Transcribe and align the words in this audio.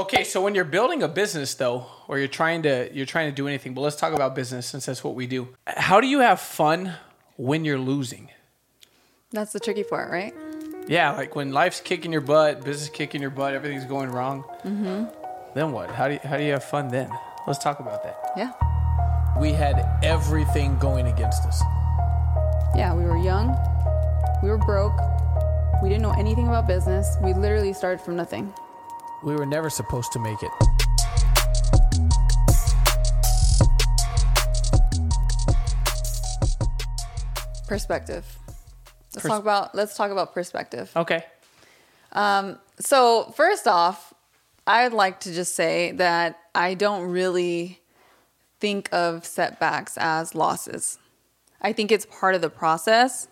Okay, 0.00 0.24
so 0.24 0.40
when 0.40 0.54
you're 0.54 0.64
building 0.64 1.02
a 1.02 1.08
business 1.08 1.54
though, 1.54 1.84
or 2.08 2.18
you're 2.18 2.26
trying 2.26 2.62
to 2.62 2.88
you're 2.94 3.04
trying 3.04 3.28
to 3.28 3.34
do 3.34 3.46
anything, 3.46 3.74
but 3.74 3.82
let's 3.82 3.96
talk 3.96 4.14
about 4.14 4.34
business 4.34 4.64
since 4.66 4.86
that's 4.86 5.04
what 5.04 5.14
we 5.14 5.26
do. 5.26 5.48
How 5.66 6.00
do 6.00 6.06
you 6.06 6.20
have 6.20 6.40
fun 6.40 6.94
when 7.36 7.66
you're 7.66 7.78
losing? 7.78 8.30
That's 9.30 9.52
the 9.52 9.60
tricky 9.60 9.84
part, 9.84 10.10
right? 10.10 10.34
Yeah, 10.88 11.12
like 11.12 11.36
when 11.36 11.52
life's 11.52 11.82
kicking 11.82 12.12
your 12.12 12.22
butt, 12.22 12.64
business 12.64 12.88
kicking 12.88 13.20
your 13.20 13.30
butt, 13.30 13.52
everything's 13.52 13.84
going 13.84 14.10
wrong. 14.10 14.42
Mm-hmm. 14.64 15.04
Then 15.54 15.70
what? 15.72 15.90
How 15.90 16.08
do 16.08 16.14
you, 16.14 16.20
how 16.24 16.38
do 16.38 16.44
you 16.44 16.52
have 16.52 16.64
fun 16.64 16.88
then? 16.88 17.10
Let's 17.46 17.58
talk 17.58 17.80
about 17.80 18.02
that. 18.02 18.32
Yeah. 18.38 18.52
We 19.38 19.52
had 19.52 19.86
everything 20.02 20.78
going 20.78 21.08
against 21.08 21.44
us. 21.44 21.62
Yeah, 22.74 22.94
we 22.94 23.04
were 23.04 23.18
young. 23.18 23.54
We 24.42 24.48
were 24.48 24.58
broke. 24.58 24.98
We 25.82 25.90
didn't 25.90 26.02
know 26.02 26.14
anything 26.18 26.48
about 26.48 26.66
business. 26.66 27.16
We 27.22 27.34
literally 27.34 27.74
started 27.74 28.00
from 28.00 28.16
nothing. 28.16 28.52
We 29.22 29.34
were 29.34 29.46
never 29.46 29.68
supposed 29.68 30.12
to 30.12 30.18
make 30.18 30.42
it. 30.42 30.50
Perspective. 37.68 38.24
Let's 39.14 39.22
Pers- 39.22 39.30
talk 39.30 39.42
about 39.42 39.74
let's 39.74 39.96
talk 39.96 40.10
about 40.10 40.32
perspective. 40.32 40.90
Okay. 40.96 41.24
Um, 42.12 42.58
so, 42.80 43.32
first 43.36 43.68
off, 43.68 44.12
I'd 44.66 44.92
like 44.92 45.20
to 45.20 45.32
just 45.32 45.54
say 45.54 45.92
that 45.92 46.38
I 46.54 46.74
don't 46.74 47.10
really 47.10 47.80
think 48.58 48.88
of 48.92 49.24
setbacks 49.24 49.96
as 49.98 50.34
losses. 50.34 50.98
I 51.62 51.72
think 51.72 51.92
it's 51.92 52.06
part 52.06 52.34
of 52.34 52.40
the 52.40 52.50
process 52.50 53.28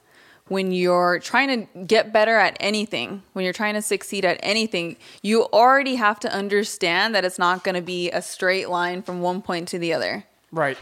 when 0.48 0.72
you're 0.72 1.18
trying 1.18 1.66
to 1.66 1.84
get 1.84 2.12
better 2.12 2.36
at 2.36 2.56
anything, 2.60 3.22
when 3.32 3.44
you're 3.44 3.52
trying 3.54 3.74
to 3.74 3.82
succeed 3.82 4.24
at 4.24 4.38
anything, 4.42 4.96
you 5.22 5.44
already 5.44 5.96
have 5.96 6.18
to 6.20 6.32
understand 6.32 7.14
that 7.14 7.24
it's 7.24 7.38
not 7.38 7.64
going 7.64 7.74
to 7.74 7.82
be 7.82 8.10
a 8.10 8.22
straight 8.22 8.68
line 8.68 9.02
from 9.02 9.20
one 9.20 9.42
point 9.42 9.68
to 9.68 9.78
the 9.78 9.92
other. 9.92 10.24
Right. 10.50 10.78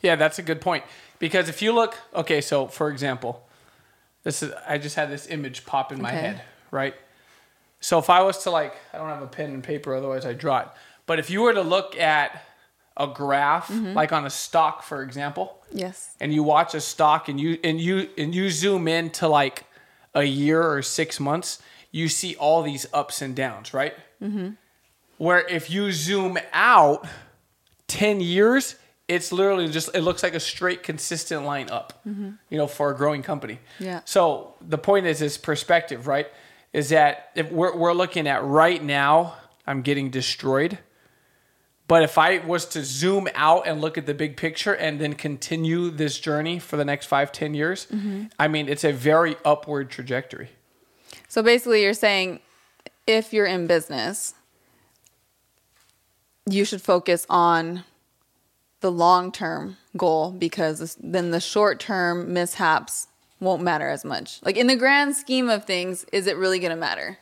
Yeah, 0.00 0.16
that's 0.16 0.38
a 0.38 0.42
good 0.42 0.60
point. 0.60 0.84
Because 1.18 1.48
if 1.48 1.60
you 1.60 1.72
look, 1.72 1.98
okay, 2.14 2.40
so 2.40 2.66
for 2.66 2.90
example, 2.90 3.46
this 4.22 4.42
is 4.42 4.52
I 4.66 4.78
just 4.78 4.96
had 4.96 5.10
this 5.10 5.26
image 5.28 5.66
pop 5.66 5.92
in 5.92 6.00
my 6.00 6.10
Okay. 6.10 6.20
head, 6.20 6.42
right? 6.70 6.94
So 7.80 7.98
if 7.98 8.10
I 8.10 8.22
was 8.22 8.42
to 8.44 8.50
like, 8.50 8.74
I 8.92 8.98
don't 8.98 9.08
have 9.08 9.22
a 9.22 9.26
pen 9.26 9.50
and 9.52 9.64
paper, 9.64 9.94
otherwise 9.94 10.24
I 10.24 10.32
draw 10.32 10.60
it. 10.60 10.68
But 11.06 11.18
if 11.18 11.30
you 11.30 11.42
were 11.42 11.54
to 11.54 11.62
look 11.62 11.96
at 11.98 12.44
a 12.96 13.06
graph, 13.06 13.68
Mm-hmm. 13.68 13.94
like 13.94 14.12
on 14.12 14.26
a 14.26 14.30
stock, 14.30 14.82
for 14.82 15.02
example, 15.02 15.58
Yes. 15.72 16.14
and 16.20 16.32
you 16.34 16.42
watch 16.42 16.74
a 16.74 16.80
stock 16.80 17.28
and 17.28 17.40
you 17.40 17.58
and 17.64 17.80
you 17.80 18.08
and 18.18 18.34
you 18.34 18.50
zoom 18.50 18.88
in 18.88 19.10
to 19.10 19.28
like 19.28 19.64
a 20.14 20.24
year 20.24 20.62
or 20.62 20.82
six 20.82 21.20
months, 21.20 21.62
you 21.92 22.08
see 22.08 22.34
all 22.36 22.62
these 22.62 22.86
ups 22.92 23.22
and 23.22 23.34
downs, 23.36 23.72
right? 23.72 23.94
Mm-hmm. 24.22 24.50
Where 25.18 25.46
if 25.48 25.70
you 25.70 25.92
zoom 25.92 26.38
out 26.52 27.06
ten 27.86 28.20
years, 28.20 28.76
it's 29.08 29.32
literally 29.32 29.68
just 29.68 29.94
it 29.94 30.02
looks 30.02 30.22
like 30.22 30.34
a 30.34 30.40
straight, 30.40 30.82
consistent 30.82 31.44
line 31.44 31.70
up. 31.70 32.00
You 32.04 32.34
know, 32.58 32.66
for 32.66 32.90
a 32.90 32.96
growing 32.96 33.22
company. 33.22 33.58
Yeah. 33.78 34.00
So 34.04 34.54
the 34.60 34.78
point 34.78 35.06
is, 35.06 35.22
is 35.22 35.38
perspective, 35.38 36.06
right? 36.06 36.26
Is 36.72 36.88
that 36.90 37.30
if 37.34 37.50
we're 37.50 37.76
we're 37.76 37.92
looking 37.92 38.26
at 38.28 38.42
right 38.44 38.82
now, 38.82 39.34
I'm 39.66 39.82
getting 39.82 40.10
destroyed. 40.10 40.78
But 41.90 42.04
if 42.04 42.18
I 42.18 42.38
was 42.38 42.66
to 42.66 42.84
zoom 42.84 43.28
out 43.34 43.66
and 43.66 43.80
look 43.80 43.98
at 43.98 44.06
the 44.06 44.14
big 44.14 44.36
picture 44.36 44.72
and 44.72 45.00
then 45.00 45.14
continue 45.14 45.90
this 45.90 46.20
journey 46.20 46.60
for 46.60 46.76
the 46.76 46.84
next 46.84 47.06
five, 47.06 47.32
ten 47.32 47.52
years, 47.52 47.88
I 48.38 48.46
mean, 48.46 48.68
it's 48.68 48.84
a 48.84 48.92
very 48.92 49.34
upward 49.44 49.90
trajectory. 49.90 50.50
So 51.26 51.42
basically, 51.42 51.82
you're 51.82 51.92
saying 51.92 52.38
if 53.08 53.32
you're 53.32 53.44
in 53.44 53.66
business, 53.66 54.34
you 56.48 56.64
should 56.64 56.80
focus 56.80 57.26
on 57.28 57.82
the 58.82 58.92
long 58.92 59.32
term 59.32 59.76
goal 59.96 60.30
because 60.30 60.96
then 61.02 61.32
the 61.32 61.40
short 61.40 61.80
term 61.80 62.32
mishaps 62.32 63.08
won't 63.40 63.64
matter 63.64 63.88
as 63.88 64.04
much. 64.04 64.40
Like 64.44 64.56
in 64.56 64.68
the 64.68 64.76
grand 64.76 65.16
scheme 65.16 65.50
of 65.50 65.64
things, 65.64 66.06
is 66.12 66.28
it 66.28 66.36
really 66.36 66.60
going 66.60 66.70
to 66.70 66.76
matter? 66.76 67.18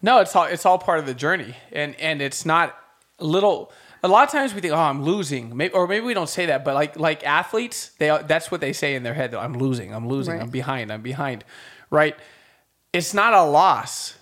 No, 0.00 0.20
it's 0.20 0.36
all 0.36 0.44
it's 0.44 0.64
all 0.64 0.78
part 0.78 1.00
of 1.00 1.06
the 1.06 1.14
journey, 1.14 1.56
and 1.72 1.96
and 1.96 2.22
it's 2.22 2.46
not 2.46 2.77
little. 3.18 3.72
A 4.02 4.08
lot 4.08 4.24
of 4.24 4.30
times 4.30 4.54
we 4.54 4.60
think, 4.60 4.72
oh, 4.72 4.76
I'm 4.76 5.02
losing, 5.02 5.56
maybe, 5.56 5.74
or 5.74 5.88
maybe 5.88 6.06
we 6.06 6.14
don't 6.14 6.28
say 6.28 6.46
that, 6.46 6.64
but 6.64 6.74
like 6.74 6.98
like 6.98 7.24
athletes, 7.24 7.90
they 7.98 8.06
that's 8.26 8.50
what 8.50 8.60
they 8.60 8.72
say 8.72 8.94
in 8.94 9.02
their 9.02 9.14
head. 9.14 9.32
Though, 9.32 9.40
I'm 9.40 9.58
losing, 9.58 9.92
I'm 9.92 10.08
losing, 10.08 10.34
Right. 10.34 10.42
I'm 10.42 10.50
behind, 10.50 10.92
I'm 10.92 11.02
behind, 11.02 11.44
right? 11.90 12.16
It's 12.92 13.12
not 13.12 13.34
a 13.34 13.42
loss. 13.42 14.14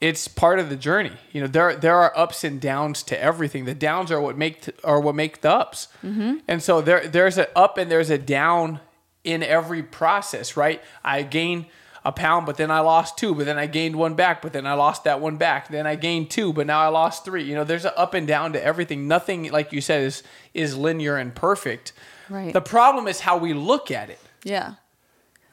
It's 0.00 0.26
part 0.28 0.58
of 0.58 0.70
the 0.70 0.76
journey. 0.76 1.12
You 1.30 1.42
know, 1.42 1.46
there 1.46 1.76
there 1.76 1.96
are 1.96 2.16
ups 2.18 2.42
and 2.42 2.60
downs 2.60 3.02
to 3.04 3.22
everything. 3.22 3.66
The 3.66 3.74
downs 3.74 4.10
are 4.10 4.20
what 4.20 4.36
make 4.36 4.62
t- 4.62 4.72
are 4.82 4.98
what 4.98 5.14
make 5.14 5.42
the 5.42 5.50
ups, 5.52 5.88
mm-hmm. 6.02 6.38
and 6.48 6.62
so 6.62 6.80
there 6.80 7.06
there's 7.06 7.38
an 7.38 7.46
up 7.54 7.78
and 7.78 7.90
there's 7.90 8.10
a 8.10 8.18
down 8.18 8.80
in 9.24 9.42
every 9.42 9.82
process, 9.82 10.56
right? 10.56 10.82
I 11.04 11.22
gain 11.22 11.66
a 12.04 12.12
pound, 12.12 12.46
but 12.46 12.56
then 12.56 12.70
I 12.70 12.80
lost 12.80 13.18
two, 13.18 13.34
but 13.34 13.46
then 13.46 13.58
I 13.58 13.66
gained 13.66 13.96
one 13.96 14.14
back, 14.14 14.40
but 14.40 14.52
then 14.52 14.66
I 14.66 14.72
lost 14.74 15.04
that 15.04 15.20
one 15.20 15.36
back. 15.36 15.68
Then 15.68 15.86
I 15.86 15.96
gained 15.96 16.30
two, 16.30 16.52
but 16.52 16.66
now 16.66 16.80
I 16.80 16.88
lost 16.88 17.24
three. 17.24 17.42
You 17.42 17.54
know, 17.54 17.64
there's 17.64 17.84
an 17.84 17.92
up 17.96 18.14
and 18.14 18.26
down 18.26 18.52
to 18.54 18.62
everything. 18.62 19.06
Nothing, 19.06 19.50
like 19.50 19.72
you 19.72 19.80
said, 19.80 20.02
is 20.02 20.22
is 20.54 20.76
linear 20.76 21.16
and 21.16 21.34
perfect. 21.34 21.92
Right. 22.28 22.52
The 22.52 22.60
problem 22.60 23.06
is 23.06 23.20
how 23.20 23.36
we 23.36 23.52
look 23.52 23.90
at 23.90 24.08
it. 24.08 24.20
Yeah. 24.44 24.74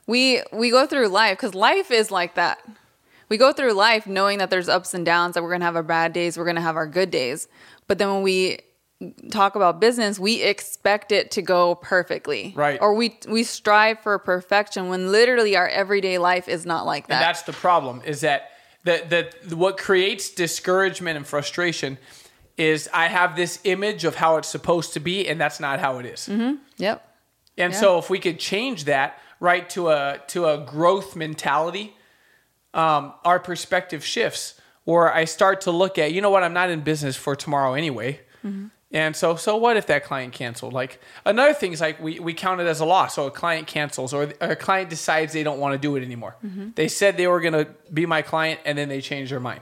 We 0.05 0.41
we 0.53 0.69
go 0.71 0.87
through 0.87 1.09
life 1.09 1.37
cuz 1.37 1.53
life 1.53 1.91
is 1.91 2.11
like 2.11 2.35
that. 2.35 2.59
We 3.29 3.37
go 3.37 3.51
through 3.51 3.73
life 3.73 4.07
knowing 4.07 4.37
that 4.37 4.49
there's 4.49 4.69
ups 4.69 4.93
and 4.93 5.05
downs 5.05 5.33
that 5.33 5.43
we're 5.43 5.49
going 5.49 5.59
to 5.59 5.65
have 5.65 5.75
our 5.75 5.83
bad 5.83 6.13
days, 6.13 6.37
we're 6.37 6.45
going 6.45 6.55
to 6.55 6.61
have 6.61 6.77
our 6.77 6.87
good 6.87 7.11
days. 7.11 7.49
But 7.87 7.97
then 7.97 8.09
when 8.09 8.21
we 8.21 8.59
talk 9.29 9.55
about 9.55 9.79
business, 9.79 10.17
we 10.17 10.41
expect 10.41 11.11
it 11.11 11.31
to 11.31 11.41
go 11.41 11.75
perfectly. 11.75 12.53
Right. 12.55 12.79
Or 12.81 12.93
we 12.93 13.17
we 13.27 13.43
strive 13.43 13.99
for 13.99 14.17
perfection 14.19 14.89
when 14.89 15.11
literally 15.11 15.55
our 15.55 15.67
everyday 15.67 16.17
life 16.17 16.47
is 16.47 16.65
not 16.65 16.85
like 16.85 17.07
that. 17.07 17.13
And 17.15 17.21
that. 17.21 17.27
that's 17.27 17.43
the 17.43 17.53
problem 17.53 18.01
is 18.05 18.21
that 18.21 18.51
that 18.85 19.09
that 19.09 19.53
what 19.53 19.77
creates 19.77 20.29
discouragement 20.29 21.17
and 21.17 21.27
frustration 21.27 21.97
is 22.57 22.89
I 22.91 23.07
have 23.07 23.35
this 23.35 23.59
image 23.65 24.03
of 24.03 24.15
how 24.15 24.37
it's 24.37 24.47
supposed 24.47 24.93
to 24.93 24.99
be 24.99 25.27
and 25.27 25.39
that's 25.39 25.59
not 25.59 25.79
how 25.79 25.99
it 25.99 26.05
is. 26.07 26.21
Mm-hmm. 26.27 26.55
Yep. 26.77 27.03
And 27.57 27.73
Yeah. 27.73 27.79
so 27.79 27.97
if 27.99 28.09
we 28.09 28.19
could 28.19 28.39
change 28.39 28.85
that 28.85 29.19
right 29.39 29.69
to 29.71 29.89
a 29.89 30.19
to 30.27 30.47
a 30.47 30.57
growth 30.57 31.15
mentality, 31.15 31.95
um, 32.73 33.13
our 33.23 33.39
perspective 33.39 34.03
shifts. 34.03 34.55
Or 34.85 35.13
I 35.13 35.25
start 35.25 35.61
to 35.61 35.71
look 35.71 35.97
at, 35.97 36.13
you 36.13 36.21
know 36.21 36.29
what, 36.29 36.43
I'm 36.43 36.53
not 36.53 36.69
in 36.69 36.79
business 36.79 37.17
for 37.17 37.35
tomorrow 37.35 37.73
anyway. 37.73 38.21
And 38.91 39.15
so 39.15 39.35
so 39.35 39.57
what 39.57 39.75
if 39.75 39.87
that 39.87 40.05
client 40.05 40.33
canceled? 40.33 40.73
Like 40.73 41.01
another 41.25 41.53
thing 41.53 41.73
is 41.73 41.81
like 41.81 42.01
we, 42.01 42.19
we 42.19 42.33
count 42.33 42.61
it 42.61 42.67
as 42.67 42.79
a 42.79 42.85
loss. 42.85 43.15
So 43.15 43.27
a 43.27 43.31
client 43.31 43.67
cancels 43.67 44.13
or 44.13 44.31
a 44.39 44.55
client 44.55 44.89
decides 44.89 45.33
they 45.33 45.43
don't 45.43 45.59
want 45.59 45.73
to 45.73 45.77
do 45.77 45.95
it 45.97 46.03
anymore. 46.03 46.37
Mm-hmm. 46.45 46.69
They 46.75 46.87
said 46.87 47.17
they 47.17 47.27
were 47.27 47.41
gonna 47.41 47.67
be 47.93 48.05
my 48.05 48.21
client 48.21 48.61
and 48.65 48.77
then 48.77 48.87
they 48.87 49.01
changed 49.01 49.31
their 49.31 49.41
mind. 49.41 49.61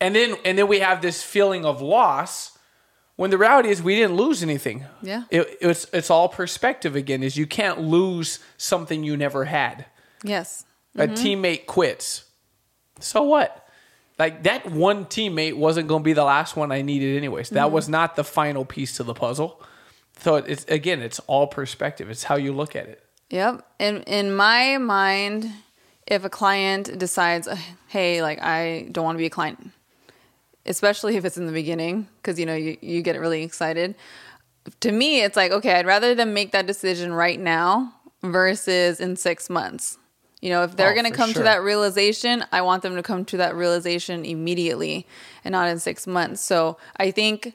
And 0.00 0.14
then 0.14 0.36
and 0.44 0.56
then 0.56 0.68
we 0.68 0.80
have 0.80 1.02
this 1.02 1.22
feeling 1.22 1.66
of 1.66 1.82
loss 1.82 2.58
when 3.16 3.30
the 3.30 3.38
reality 3.38 3.68
is 3.68 3.82
we 3.82 3.94
didn't 3.94 4.16
lose 4.16 4.42
anything. 4.42 4.86
Yeah. 5.02 5.24
It, 5.30 5.58
it's 5.60 5.86
it's 5.92 6.10
all 6.10 6.28
perspective 6.30 6.96
again. 6.96 7.22
Is 7.22 7.36
you 7.36 7.46
can't 7.46 7.80
lose 7.80 8.38
something 8.56 9.04
you 9.04 9.18
never 9.18 9.44
had. 9.44 9.84
Yes. 10.22 10.64
A 10.96 11.06
mm-hmm. 11.06 11.14
teammate 11.14 11.66
quits. 11.66 12.24
So 13.00 13.22
what? 13.22 13.63
Like 14.18 14.44
that 14.44 14.70
one 14.70 15.06
teammate 15.06 15.54
wasn't 15.56 15.88
going 15.88 16.02
to 16.02 16.04
be 16.04 16.12
the 16.12 16.24
last 16.24 16.56
one 16.56 16.70
I 16.70 16.82
needed 16.82 17.16
anyways. 17.16 17.50
That 17.50 17.72
was 17.72 17.88
not 17.88 18.16
the 18.16 18.24
final 18.24 18.64
piece 18.64 18.96
to 18.96 19.02
the 19.02 19.14
puzzle. 19.14 19.60
So 20.20 20.36
it's 20.36 20.64
again, 20.66 21.02
it's 21.02 21.18
all 21.20 21.46
perspective. 21.46 22.08
It's 22.08 22.24
how 22.24 22.36
you 22.36 22.52
look 22.52 22.76
at 22.76 22.86
it. 22.86 23.04
Yep. 23.30 23.66
In 23.80 24.02
in 24.02 24.34
my 24.34 24.78
mind, 24.78 25.50
if 26.06 26.24
a 26.24 26.30
client 26.30 26.96
decides, 26.98 27.48
"Uh, 27.48 27.56
"Hey, 27.88 28.22
like 28.22 28.40
I 28.40 28.88
don't 28.92 29.04
want 29.04 29.16
to 29.16 29.18
be 29.18 29.26
a 29.26 29.30
client," 29.30 29.72
especially 30.66 31.16
if 31.16 31.24
it's 31.24 31.36
in 31.36 31.46
the 31.46 31.52
beginning, 31.52 32.08
because 32.22 32.38
you 32.38 32.46
know 32.46 32.54
you 32.54 32.76
you 32.80 33.02
get 33.02 33.18
really 33.18 33.42
excited. 33.42 33.96
To 34.80 34.92
me, 34.92 35.22
it's 35.22 35.36
like, 35.36 35.52
okay, 35.52 35.74
I'd 35.74 35.86
rather 35.86 36.14
them 36.14 36.32
make 36.32 36.52
that 36.52 36.66
decision 36.66 37.12
right 37.12 37.38
now 37.38 37.92
versus 38.22 39.00
in 39.00 39.16
six 39.16 39.50
months. 39.50 39.98
You 40.44 40.50
know, 40.50 40.62
if 40.62 40.76
they're 40.76 40.90
Oh, 40.90 40.94
going 40.94 41.10
to 41.10 41.16
come 41.16 41.30
sure. 41.32 41.40
to 41.40 41.44
that 41.44 41.62
realization, 41.62 42.44
I 42.52 42.60
want 42.60 42.82
them 42.82 42.96
to 42.96 43.02
come 43.02 43.24
to 43.32 43.38
that 43.38 43.54
realization 43.54 44.26
immediately 44.26 45.06
and 45.42 45.52
not 45.52 45.68
in 45.70 45.78
six 45.78 46.06
months. 46.06 46.42
So 46.42 46.76
I 46.98 47.10
think 47.12 47.54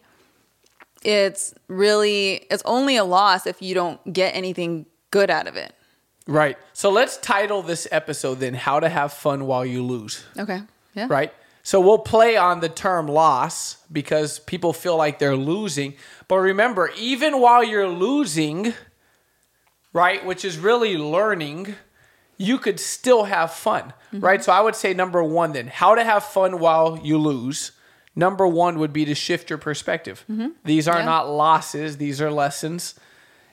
it's 1.04 1.54
really 1.68 2.48
it's 2.50 2.64
only 2.66 2.98
a 2.98 3.04
loss 3.04 3.46
if 3.46 3.62
you 3.62 3.76
don't 3.76 4.00
get 4.12 4.36
anything 4.36 4.88
good 5.12 5.30
out 5.30 5.46
of 5.48 5.56
it. 5.56 5.74
Right. 6.26 6.58
So 6.74 6.90
let's 6.90 7.18
title 7.18 7.62
this 7.62 7.88
episode 7.92 8.40
then 8.40 8.56
How 8.56 8.80
to 8.80 8.90
Have 8.90 9.14
Fun 9.14 9.46
While 9.46 9.66
You 9.68 9.84
Lose. 9.84 10.26
Okay. 10.38 10.62
Yeah. 10.96 11.06
right? 11.12 11.32
So 11.62 11.80
we'll 11.80 12.00
play 12.00 12.38
on 12.38 12.60
the 12.60 12.70
term 12.70 13.08
loss 13.08 13.78
because 13.92 14.40
people 14.40 14.74
feel 14.74 14.98
like 14.98 15.20
they're 15.20 15.36
losing. 15.38 15.94
But 16.28 16.38
remember, 16.38 16.90
even 16.98 17.40
while 17.40 17.64
you're 17.64 17.88
losing, 17.88 18.74
right, 19.94 20.26
which 20.26 20.44
is 20.44 20.58
really 20.58 20.98
learning, 20.98 21.76
you 22.42 22.58
could 22.58 22.80
still 22.80 23.26
have 23.26 23.52
fun, 23.54 23.94
right? 24.14 24.42
So 24.44 24.52
I 24.52 24.62
would 24.62 24.76
say 24.76 24.94
number 24.94 25.22
one 25.24 25.52
then, 25.52 25.68
how 25.68 25.94
to 25.94 26.04
have 26.04 26.24
fun 26.24 26.60
while 26.60 26.98
you 27.04 27.18
lose. 27.20 27.74
number 28.16 28.48
one 28.48 28.80
would 28.80 28.92
be 28.94 29.06
to 29.06 29.14
shift 29.16 29.50
your 29.50 29.60
perspective. 29.60 30.26
These 30.64 30.88
are 30.88 30.96
Mm-hmm. 30.96 31.00
Yeah. 31.02 31.06
not 31.06 31.30
losses; 31.30 31.98
these 31.98 32.20
are 32.22 32.32
lessons, 32.32 32.96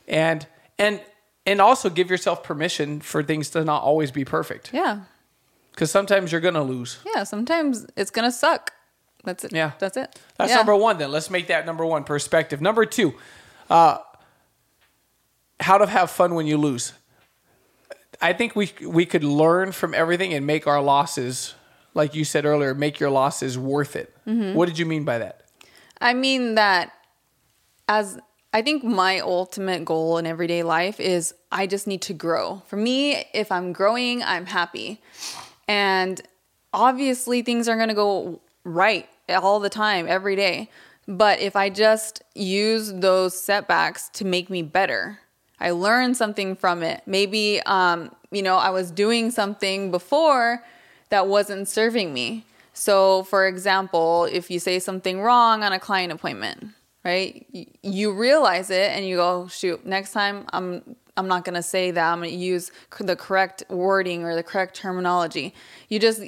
and 0.09 0.47
and 0.79 1.00
and 1.44 1.61
also 1.61 1.91
give 1.91 2.11
yourself 2.11 2.43
permission 2.43 3.00
for 3.00 3.23
things 3.23 3.50
to 3.50 3.65
not 3.65 3.83
always 3.83 4.11
be 4.11 4.25
perfect 4.25 4.71
Yeah. 4.73 5.00
because 5.73 5.91
sometimes 5.91 6.32
you're 6.32 6.41
gonna 6.41 6.65
lose. 6.65 6.99
Yeah. 7.15 7.25
Sometimes 7.25 7.87
it's 7.97 8.11
gonna 8.11 8.32
suck. 8.32 8.73
That's 9.25 9.44
it. 9.44 9.53
Yeah. 9.53 9.73
That's 9.79 9.97
it. 9.97 10.19
That's 10.39 10.50
yeah. 10.50 10.56
number 10.56 10.75
one. 10.77 10.99
Then 10.99 11.11
let's 11.12 11.31
make 11.31 11.47
that 11.49 11.67
number 11.67 11.85
one 11.85 12.05
perspective. 12.05 12.61
Number 12.61 12.87
two, 12.87 13.15
uh, 13.69 13.99
how 15.61 15.79
to 15.79 15.87
have 15.87 16.11
fun 16.11 16.35
when 16.35 16.47
you 16.47 16.56
lose. 16.59 16.93
I 18.21 18.33
think 18.33 18.57
we 18.57 18.73
we 18.83 19.07
could 19.07 19.25
learn 19.25 19.73
from 19.73 19.95
everything 19.95 20.35
and 20.35 20.47
make 20.47 20.67
our 20.67 20.81
losses, 20.81 21.55
like 21.95 22.15
you 22.15 22.25
said 22.25 22.45
earlier, 22.45 22.75
make 22.75 23.01
your 23.01 23.11
losses 23.11 23.59
worth 23.59 23.97
it. 23.97 24.15
Mm-hmm. 24.27 24.55
What 24.55 24.67
did 24.67 24.79
you 24.79 24.87
mean 24.87 25.05
by 25.05 25.19
that? 25.19 25.43
I 26.01 26.15
mean 26.15 26.55
that 26.57 26.93
as 27.89 28.19
I 28.53 28.63
think 28.63 28.85
my 28.85 29.21
ultimate 29.21 29.85
goal 29.85 30.19
in 30.19 30.27
everyday 30.27 30.63
life 30.63 30.99
is 30.99 31.35
I 31.53 31.67
just 31.67 31.87
need 31.87 32.03
to 32.03 32.15
grow. 32.15 32.63
For 32.67 32.77
me, 32.77 33.25
if 33.35 33.53
I'm 33.53 33.73
growing, 33.73 34.23
I'm 34.23 34.47
happy. 34.47 35.03
And 35.69 36.21
obviously 36.73 37.43
things 37.43 37.69
are 37.69 37.77
going 37.77 37.89
to 37.89 37.95
go 37.95 38.41
right 38.65 39.09
all 39.29 39.61
the 39.61 39.69
time, 39.69 40.07
every 40.09 40.37
day. 40.37 40.71
But 41.09 41.41
if 41.41 41.55
I 41.55 41.71
just 41.71 42.23
use 42.35 42.93
those 42.93 43.41
setbacks 43.41 44.09
to 44.15 44.25
make 44.25 44.51
me 44.51 44.63
better, 44.63 45.21
I 45.61 45.70
learned 45.70 46.17
something 46.17 46.56
from 46.56 46.82
it. 46.82 47.03
Maybe, 47.06 47.61
um, 47.62 48.14
you 48.31 48.43
know, 48.43 48.56
I 48.56 48.70
was 48.70 48.91
doing 48.91 49.31
something 49.31 49.91
before 49.91 50.62
that 51.08 51.26
wasn't 51.26 51.69
serving 51.69 52.12
me. 52.12 52.44
So, 52.73 53.23
for 53.25 53.47
example, 53.47 54.25
if 54.31 54.50
you 54.50 54.58
say 54.58 54.79
something 54.79 55.20
wrong 55.20 55.62
on 55.62 55.73
a 55.73 55.79
client 55.79 56.12
appointment, 56.12 56.69
right? 57.05 57.47
You 57.82 58.12
realize 58.12 58.70
it 58.70 58.91
and 58.91 59.06
you 59.06 59.17
go, 59.17 59.47
shoot, 59.49 59.87
next 59.87 60.12
time 60.12 60.47
I'm 60.53 60.97
I'm 61.17 61.29
not 61.29 61.47
going 61.47 61.55
to 61.55 61.62
say 61.62 61.91
that. 61.91 62.12
I'm 62.12 62.19
going 62.19 62.31
to 62.31 62.37
use 62.37 62.70
the 63.00 63.17
correct 63.17 63.62
wording 63.70 64.25
or 64.25 64.35
the 64.35 64.43
correct 64.43 64.76
terminology. 64.76 65.55
You 65.88 65.99
just 65.99 66.23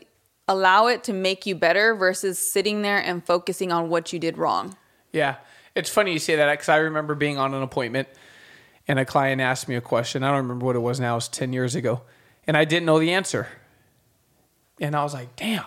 allow 0.47 0.87
it 0.87 1.05
to 1.05 1.13
make 1.13 1.45
you 1.45 1.55
better 1.55 1.95
versus 1.95 2.39
sitting 2.39 2.81
there 2.81 2.97
and 2.99 3.23
focusing 3.23 3.71
on 3.71 3.91
what 3.91 4.15
you 4.15 4.19
did 4.19 4.39
wrong. 4.39 4.79
Yeah, 5.13 5.37
it's 5.75 5.91
funny 5.91 6.15
you 6.15 6.19
say 6.19 6.37
that 6.37 6.51
because 6.51 6.71
I 6.71 6.77
remember 6.79 7.15
being 7.15 7.37
on 7.37 7.53
an 7.53 7.63
appointment 7.63 8.09
and 8.89 8.99
a 8.99 9.05
client 9.05 9.41
asked 9.41 9.69
me 9.69 9.77
a 9.77 9.81
question. 9.81 10.25
I 10.25 10.29
don't 10.29 10.39
remember 10.39 10.65
what 10.65 10.75
it 10.75 10.81
was 10.81 10.99
now. 10.99 11.13
It 11.13 11.17
was 11.17 11.29
ten 11.29 11.53
years 11.53 11.75
ago, 11.75 12.01
and 12.47 12.57
I 12.57 12.65
didn't 12.65 12.87
know 12.87 12.99
the 12.99 13.13
answer. 13.13 13.47
And 14.81 14.97
I 14.97 15.03
was 15.03 15.13
like, 15.13 15.37
"Damn!" 15.37 15.65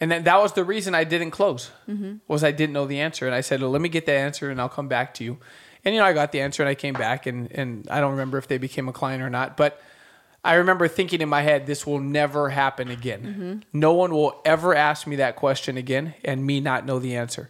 And 0.00 0.10
then 0.10 0.24
that 0.24 0.40
was 0.40 0.54
the 0.54 0.64
reason 0.64 0.94
I 0.94 1.04
didn't 1.04 1.30
close 1.30 1.70
mm-hmm. 1.88 2.16
was 2.26 2.42
I 2.42 2.50
didn't 2.50 2.72
know 2.72 2.86
the 2.86 2.98
answer. 2.98 3.26
And 3.26 3.34
I 3.34 3.42
said, 3.42 3.60
well, 3.60 3.70
"Let 3.70 3.82
me 3.82 3.90
get 3.90 4.06
the 4.06 4.12
answer, 4.12 4.50
and 4.50 4.60
I'll 4.60 4.70
come 4.70 4.88
back 4.88 5.14
to 5.14 5.24
you." 5.24 5.38
And 5.84 5.94
you 5.94 6.00
know, 6.00 6.06
I 6.06 6.12
got 6.12 6.32
the 6.32 6.40
answer, 6.40 6.62
and 6.62 6.70
I 6.70 6.74
came 6.74 6.94
back, 6.94 7.26
and 7.26 7.52
and 7.52 7.86
I 7.90 8.00
don't 8.00 8.12
remember 8.12 8.38
if 8.38 8.48
they 8.48 8.58
became 8.58 8.88
a 8.88 8.92
client 8.92 9.22
or 9.22 9.30
not, 9.30 9.56
but. 9.56 9.80
I 10.44 10.54
remember 10.54 10.88
thinking 10.88 11.20
in 11.20 11.28
my 11.28 11.42
head, 11.42 11.66
this 11.66 11.86
will 11.86 12.00
never 12.00 12.48
happen 12.48 12.90
again. 12.90 13.22
Mm-hmm. 13.22 13.78
No 13.78 13.92
one 13.92 14.10
will 14.10 14.42
ever 14.44 14.74
ask 14.74 15.06
me 15.06 15.14
that 15.14 15.36
question 15.36 15.76
again 15.76 16.14
and 16.24 16.44
me 16.44 16.58
not 16.58 16.84
know 16.84 16.98
the 16.98 17.14
answer. 17.14 17.48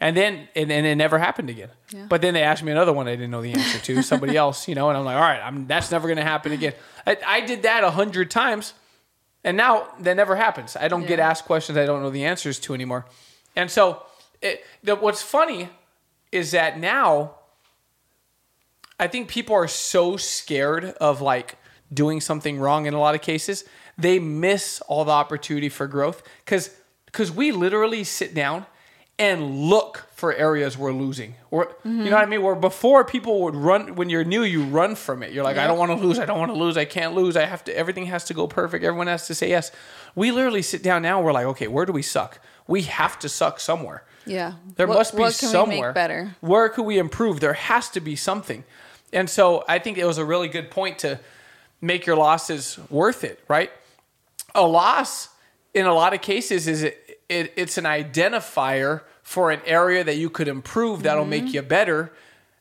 And 0.00 0.16
then, 0.16 0.48
and, 0.56 0.72
and 0.72 0.86
it 0.86 0.94
never 0.94 1.18
happened 1.18 1.50
again. 1.50 1.68
Yeah. 1.90 2.06
But 2.08 2.22
then 2.22 2.32
they 2.32 2.42
asked 2.42 2.62
me 2.62 2.72
another 2.72 2.92
one 2.92 3.06
I 3.06 3.12
didn't 3.12 3.30
know 3.30 3.42
the 3.42 3.52
answer 3.52 3.78
to, 3.78 4.02
somebody 4.02 4.34
else, 4.44 4.66
you 4.66 4.74
know, 4.74 4.88
and 4.88 4.96
I'm 4.96 5.04
like, 5.04 5.16
all 5.16 5.20
right, 5.20 5.40
I'm, 5.40 5.66
that's 5.66 5.90
never 5.90 6.08
going 6.08 6.16
to 6.16 6.24
happen 6.24 6.52
again. 6.52 6.72
I, 7.06 7.18
I 7.26 7.40
did 7.42 7.64
that 7.64 7.84
a 7.84 7.90
hundred 7.90 8.30
times 8.30 8.72
and 9.44 9.56
now 9.56 9.88
that 10.00 10.16
never 10.16 10.36
happens. 10.36 10.76
I 10.76 10.88
don't 10.88 11.06
get 11.06 11.18
asked 11.18 11.44
questions 11.44 11.78
I 11.78 11.86
don't 11.86 12.02
know 12.02 12.10
the 12.10 12.24
answers 12.24 12.58
to 12.60 12.74
anymore. 12.74 13.06
And 13.56 13.70
so 13.70 14.02
it, 14.42 14.64
the, 14.82 14.96
what's 14.96 15.22
funny 15.22 15.70
is 16.30 16.50
that 16.50 16.78
now 16.78 17.36
I 18.98 19.06
think 19.06 19.28
people 19.28 19.56
are 19.56 19.68
so 19.68 20.16
scared 20.16 20.84
of 20.84 21.20
like 21.20 21.56
doing 21.92 22.20
something 22.20 22.58
wrong 22.58 22.86
in 22.86 22.94
a 22.94 23.00
lot 23.00 23.14
of 23.14 23.22
cases, 23.22 23.64
they 23.96 24.18
miss 24.18 24.80
all 24.82 25.04
the 25.04 25.12
opportunity 25.12 25.68
for 25.68 25.86
growth 25.86 26.22
cuz 26.46 26.70
cuz 27.12 27.32
we 27.32 27.50
literally 27.50 28.04
sit 28.04 28.34
down 28.34 28.66
and 29.20 29.68
look 29.68 30.06
for 30.14 30.32
areas 30.34 30.76
we're 30.78 30.92
losing. 30.92 31.34
Or 31.50 31.70
you 31.84 31.90
know 32.04 32.10
what 32.12 32.22
I 32.22 32.26
mean? 32.26 32.42
Where 32.42 32.54
before 32.54 33.04
people 33.04 33.42
would 33.42 33.54
run 33.54 33.94
when 33.94 34.08
you're 34.08 34.24
new, 34.24 34.42
you 34.42 34.62
run 34.64 34.94
from 34.94 35.22
it. 35.22 35.32
You're 35.32 35.44
like, 35.44 35.58
I 35.58 35.66
don't 35.66 35.78
want 35.78 35.90
to 35.92 36.06
lose, 36.06 36.18
I 36.18 36.24
don't 36.24 36.38
want 36.38 36.50
to 36.52 36.58
lose, 36.58 36.76
I 36.78 36.86
can't 36.86 37.14
lose. 37.14 37.36
I 37.36 37.44
have 37.44 37.62
to 37.64 37.76
everything 37.76 38.06
has 38.06 38.24
to 38.24 38.34
go 38.34 38.46
perfect. 38.48 38.82
Everyone 38.82 39.06
has 39.08 39.26
to 39.26 39.34
say 39.34 39.50
yes. 39.50 39.70
We 40.14 40.32
literally 40.32 40.62
sit 40.62 40.82
down 40.82 41.02
now, 41.02 41.20
we're 41.20 41.32
like, 41.32 41.46
okay, 41.46 41.68
where 41.68 41.84
do 41.86 41.92
we 41.92 42.02
suck? 42.02 42.40
We 42.66 42.82
have 42.82 43.18
to 43.20 43.28
suck 43.28 43.60
somewhere. 43.60 44.04
Yeah. 44.26 44.54
There 44.76 44.86
What- 44.86 44.98
must 44.98 45.14
be 45.14 45.20
what 45.20 45.36
can 45.38 45.48
we 45.48 45.52
somewhere. 45.52 45.88
make 45.90 45.94
better? 45.94 46.36
Where 46.40 46.68
could 46.70 46.84
we 46.86 46.98
improve? 46.98 47.40
There 47.40 47.52
has 47.52 47.88
to 47.90 48.00
be 48.00 48.16
something. 48.16 48.64
And 49.12 49.28
so 49.28 49.64
I 49.68 49.78
think 49.78 49.98
it 49.98 50.04
was 50.06 50.18
a 50.18 50.24
really 50.24 50.48
good 50.48 50.70
point 50.70 50.98
to 51.00 51.20
make 51.80 52.06
your 52.06 52.16
losses 52.16 52.78
worth 52.88 53.22
it, 53.24 53.38
right? 53.48 53.70
A 54.54 54.62
loss 54.66 55.28
in 55.74 55.84
a 55.86 55.94
lot 55.94 56.14
of 56.14 56.20
cases 56.22 56.66
is 56.66 56.82
it, 56.82 57.18
it 57.28 57.52
it's 57.56 57.76
an 57.78 57.84
identifier 57.84 59.02
for 59.30 59.52
an 59.52 59.60
area 59.64 60.02
that 60.02 60.16
you 60.16 60.28
could 60.28 60.48
improve 60.48 61.04
that'll 61.04 61.22
Mm-hmm. 61.22 61.44
make 61.46 61.54
you 61.54 61.62
better, 61.62 62.10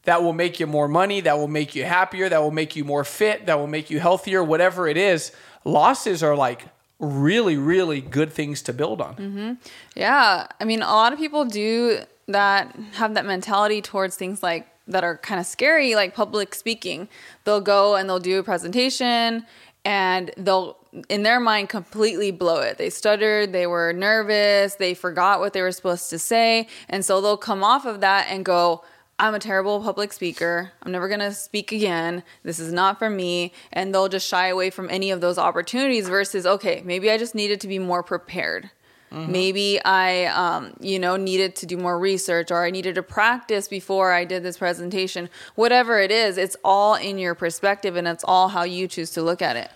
that 0.04 0.22
will 0.22 0.34
make 0.34 0.60
you 0.60 0.68
more 0.68 0.88
money, 0.88 1.20
that 1.20 1.36
will 1.36 1.48
make 1.48 1.74
you 1.74 1.84
happier, 1.84 2.30
that 2.30 2.42
will 2.44 2.52
make 2.62 2.76
you 2.76 2.86
more 2.86 3.04
fit, 3.04 3.48
that 3.48 3.58
will 3.58 3.74
make 3.78 3.90
you 3.90 4.00
healthier, 4.00 4.44
whatever 4.44 4.88
it 4.88 4.96
is. 4.96 5.32
Losses 5.66 6.22
are 6.22 6.36
like 6.36 6.62
really 7.00 7.58
really 7.58 8.02
good 8.02 8.32
things 8.32 8.62
to 8.62 8.72
build 8.72 9.02
on. 9.02 9.16
Mm-hmm. 9.16 9.54
Yeah. 9.96 10.46
I 10.62 10.64
mean, 10.66 10.84
a 10.84 10.94
lot 11.04 11.12
of 11.12 11.18
people 11.18 11.44
do 11.46 12.02
that, 12.28 12.76
have 12.94 13.16
that 13.16 13.26
mentality 13.26 13.82
towards 13.82 14.16
things 14.16 14.44
like 14.44 14.68
that 14.88 15.04
are 15.04 15.18
kind 15.18 15.40
of 15.40 15.48
scary, 15.48 15.96
like 15.96 16.14
public 16.14 16.54
speaking. 16.54 17.08
They'll 17.46 17.62
go 17.62 17.96
and 17.96 18.08
they'll 18.08 18.20
do 18.20 18.38
a 18.38 18.44
presentation 18.44 19.46
and 19.84 20.30
they'll, 20.38 20.78
in 21.08 21.24
their 21.24 21.40
mind, 21.40 21.70
completely 21.70 22.32
blow 22.32 22.62
it. 22.62 22.78
They 22.78 22.90
stuttered, 22.90 23.52
they 23.52 23.68
were 23.68 23.94
nervous, 23.94 24.76
they 24.76 24.94
forgot 24.94 25.40
what 25.40 25.54
they 25.54 25.62
were 25.62 25.72
supposed 25.72 26.10
to 26.10 26.20
say. 26.20 26.68
And 26.90 27.06
so 27.06 27.22
they'll 27.22 27.38
come 27.38 27.64
off 27.64 27.86
of 27.86 28.02
that 28.02 28.28
and 28.30 28.44
go, 28.44 28.84
I'm 29.20 29.36
a 29.36 29.40
terrible 29.40 29.82
public 29.82 30.14
speaker. 30.14 30.72
I'm 30.82 30.92
never 30.92 31.08
going 31.08 31.20
to 31.20 31.34
speak 31.34 31.72
again. 31.72 32.24
This 32.44 32.58
is 32.58 32.72
not 32.72 32.98
for 32.98 33.10
me. 33.10 33.52
And 33.74 33.94
they'll 33.94 34.08
just 34.08 34.28
shy 34.28 34.48
away 34.48 34.70
from 34.70 34.90
any 34.90 35.12
of 35.12 35.20
those 35.20 35.38
opportunities 35.38 36.08
versus, 36.08 36.46
okay, 36.46 36.82
maybe 36.86 37.12
I 37.12 37.18
just 37.18 37.36
needed 37.36 37.60
to 37.62 37.68
be 37.68 37.80
more 37.80 38.02
prepared. 38.02 38.72
Maybe 39.12 39.84
I, 39.84 40.26
um, 40.26 40.74
you 40.80 41.00
know, 41.00 41.16
needed 41.16 41.56
to 41.58 41.66
do 41.66 41.78
more 41.78 41.98
research 41.98 42.52
or 42.52 42.64
I 42.64 42.70
needed 42.70 42.94
to 42.94 43.02
practice 43.02 43.68
before 43.68 44.12
I 44.12 44.24
did 44.24 44.44
this 44.44 44.60
presentation. 44.60 45.30
Whatever 45.56 46.00
it 46.00 46.12
is, 46.12 46.38
it's 46.38 46.56
all 46.64 46.94
in 46.94 47.18
your 47.18 47.34
perspective 47.34 47.96
and 47.96 48.08
it's 48.08 48.24
all 48.24 48.50
how 48.50 48.64
you 48.64 48.88
choose 48.88 49.10
to 49.12 49.24
look 49.24 49.42
at 49.42 49.56
it. 49.56 49.72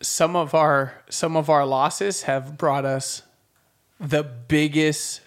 Some 0.00 0.34
of 0.36 0.54
our 0.54 0.94
some 1.08 1.36
of 1.36 1.50
our 1.50 1.66
losses 1.66 2.22
have 2.22 2.56
brought 2.56 2.84
us 2.84 3.22
the 3.98 4.22
biggest 4.22 5.20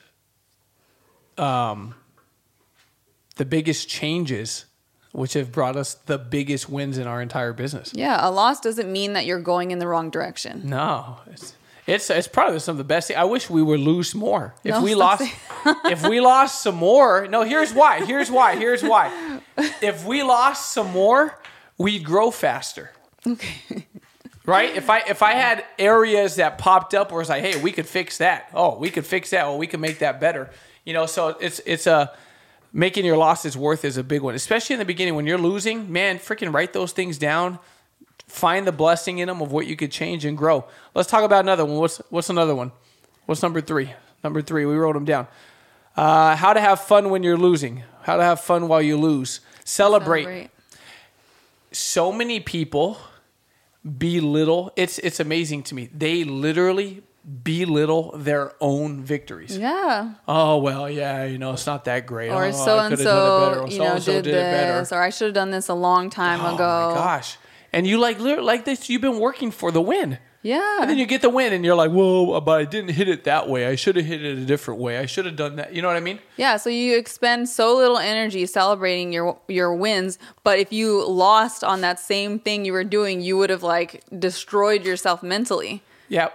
um 1.38 1.96
the 3.36 3.46
biggest 3.46 3.88
changes 3.90 4.66
which 5.12 5.34
have 5.34 5.52
brought 5.52 5.76
us 5.76 5.94
the 5.94 6.18
biggest 6.18 6.68
wins 6.70 6.98
in 6.98 7.06
our 7.06 7.22
entire 7.22 7.54
business. 7.54 7.92
Yeah, 7.94 8.18
a 8.28 8.32
loss 8.32 8.60
doesn't 8.60 8.92
mean 8.92 9.14
that 9.14 9.26
you're 9.28 9.40
going 9.40 9.70
in 9.70 9.78
the 9.78 9.88
wrong 9.88 10.10
direction. 10.10 10.62
No, 10.68 11.20
it's 11.28 11.54
it's 11.86 12.10
it's 12.10 12.28
probably 12.28 12.60
some 12.60 12.74
of 12.74 12.78
the 12.78 12.84
best. 12.84 13.12
I 13.12 13.24
wish 13.26 13.50
we 13.50 13.62
would 13.62 13.80
lose 13.80 14.16
more. 14.16 14.56
If 14.64 14.72
No, 14.72 14.82
we 14.82 14.96
lost, 14.96 15.22
if 15.86 16.08
we 16.08 16.20
lost 16.20 16.62
some 16.64 16.76
more, 16.76 17.28
no. 17.28 17.44
Here's 17.44 17.74
why. 17.74 18.06
Here's 18.06 18.32
why. 18.32 18.56
Here's 18.56 18.82
why. 18.84 19.40
If 19.84 20.04
we 20.04 20.24
lost 20.24 20.72
some 20.72 20.90
more, 20.92 21.40
we'd 21.78 22.04
grow 22.04 22.32
faster. 22.32 22.92
Okay. 23.28 23.86
Right? 24.46 24.76
If 24.76 24.90
I 24.90 25.00
if 25.00 25.24
I 25.24 25.34
had 25.34 25.64
areas 25.80 26.36
that 26.36 26.58
popped 26.58 26.94
up 26.94 27.12
where 27.12 27.22
it's 27.22 27.30
like, 27.30 27.44
hey, 27.44 27.62
we 27.62 27.72
could 27.72 27.88
fix 27.88 28.18
that. 28.18 28.50
Oh, 28.54 28.78
we 28.78 28.90
could 28.90 29.06
fix 29.06 29.30
that. 29.30 29.46
Well, 29.46 29.58
we 29.58 29.68
could 29.68 29.80
make 29.80 30.00
that 30.00 30.20
better. 30.20 30.50
You 30.84 30.94
know, 30.94 31.06
so 31.06 31.30
it's 31.40 31.62
it's 31.66 31.88
a 31.88 32.12
making 32.74 33.06
your 33.06 33.16
losses 33.16 33.56
worth 33.56 33.86
is 33.86 33.96
a 33.96 34.04
big 34.04 34.22
one, 34.22 34.36
especially 34.36 34.74
in 34.74 34.80
the 34.80 34.86
beginning 34.86 35.16
when 35.16 35.26
you're 35.26 35.38
losing. 35.38 35.92
Man, 35.92 36.18
freaking 36.20 36.54
write 36.54 36.74
those 36.74 36.92
things 36.92 37.18
down. 37.18 37.60
Find 38.28 38.68
the 38.68 38.72
blessing 38.74 39.20
in 39.20 39.28
them 39.28 39.42
of 39.42 39.52
what 39.52 39.68
you 39.68 39.76
could 39.78 39.92
change 39.92 40.26
and 40.26 40.38
grow. 40.38 40.66
Let's 40.94 41.10
talk 41.10 41.24
about 41.24 41.42
another 41.46 41.64
one. 41.64 41.78
What's 41.78 42.00
what's 42.10 42.30
another 42.30 42.56
one? 42.56 42.74
What's 43.26 43.42
number 43.42 43.62
three? 43.62 43.94
Number 44.24 44.42
three. 44.42 44.66
We 44.66 44.76
wrote 44.76 44.94
them 44.94 45.06
down. 45.06 45.28
Uh, 45.96 46.36
how 46.36 46.52
to 46.52 46.60
have 46.60 46.82
fun 46.82 47.12
when 47.12 47.24
you're 47.24 47.38
losing. 47.38 47.84
How 48.02 48.18
to 48.18 48.24
have 48.24 48.42
fun 48.42 48.68
while 48.68 48.82
you 48.82 48.98
lose. 48.98 49.40
Celebrate 49.64 50.24
Celebrate. 50.24 50.50
so 51.72 52.12
many 52.12 52.40
people 52.42 52.98
belittle 53.86 54.72
it's 54.76 54.98
it's 55.00 55.20
amazing 55.20 55.62
to 55.64 55.76
me 55.76 55.90
they 55.94 56.24
literally 56.24 57.04
belittle 57.44 58.12
their 58.18 58.54
own 58.60 59.02
victories 59.04 59.58
Yeah. 59.58 60.14
oh 60.28 60.58
well 60.58 60.90
yeah 60.90 61.24
you 61.26 61.38
know 61.38 61.54
it's 61.54 61.66
not 61.66 61.86
that 61.86 62.06
great 62.06 62.30
Or 62.30 62.46
oh, 62.46 62.52
so 62.52 62.80
and 62.80 62.90
could've 62.90 63.06
done 63.06 63.52
it 63.52 63.56
better. 63.56 63.68
so, 63.68 63.74
you 63.74 63.80
know, 63.80 63.86
so-and-so 64.00 64.12
did, 64.22 64.26
this, 64.26 64.92
or 64.92 65.02
I 65.02 65.10
should 65.10 65.26
have 65.28 65.34
done 65.34 65.52
this 65.52 65.70
a 65.70 65.74
long 65.74 66.10
time 66.10 66.40
oh 66.42 66.56
ago. 66.56 66.90
my 66.90 66.96
gosh 66.96 67.38
and 67.72 67.88
you 67.88 67.98
like 67.98 68.20
like 68.20 68.66
this 68.66 68.90
you've 68.90 69.02
been 69.02 69.20
working 69.20 69.52
for 69.52 69.72
the 69.72 69.82
win 69.82 70.18
Yeah. 70.44 70.82
And 70.82 70.90
then 70.90 70.98
you 70.98 71.06
get 71.06 71.22
the 71.22 71.30
win, 71.30 71.54
and 71.54 71.66
you're 71.66 71.76
like, 71.76 71.90
"Whoa!" 71.90 72.34
Uh, 72.34 72.42
but 72.42 72.60
I 72.60 72.66
didn't 72.66 72.92
hit 72.92 73.08
it 73.08 73.24
that 73.24 73.50
way. 73.50 73.66
I 73.66 73.76
should 73.76 73.96
have 73.96 74.06
hit 74.06 74.24
it 74.24 74.38
a 74.38 74.46
different 74.46 74.80
way. 74.80 75.00
I 75.00 75.06
should 75.06 75.26
have 75.26 75.38
done 75.38 75.56
that. 75.56 75.74
You 75.74 75.82
know 75.82 75.88
what 75.88 75.98
I 75.98 76.02
mean? 76.02 76.20
Yeah, 76.38 76.58
so 76.58 76.70
you 76.70 76.98
expend 76.98 77.48
so 77.50 77.76
little 77.76 77.98
energy 77.98 78.46
celebrating 78.46 79.14
your 79.14 79.40
your 79.48 79.74
wins, 79.74 80.20
but 80.44 80.60
if 80.60 80.72
you 80.74 81.08
lost 81.08 81.64
on 81.64 81.82
that 81.82 82.00
same 82.00 82.40
thing 82.40 82.66
you 82.66 82.74
were 82.74 82.84
doing, 82.84 83.22
you 83.22 83.38
would 83.38 83.50
have 83.50 83.64
like 83.64 84.04
destroyed 84.20 84.86
yourself 84.86 85.24
mentally. 85.24 85.82
Yeah. 86.10 86.30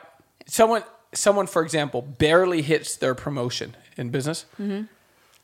Someone, 0.46 0.82
someone, 1.12 1.46
for 1.46 1.62
example, 1.62 2.00
barely 2.00 2.62
hits 2.62 2.96
their 2.96 3.14
promotion 3.14 3.76
in 3.98 4.08
business, 4.08 4.46
mm-hmm. 4.58 4.84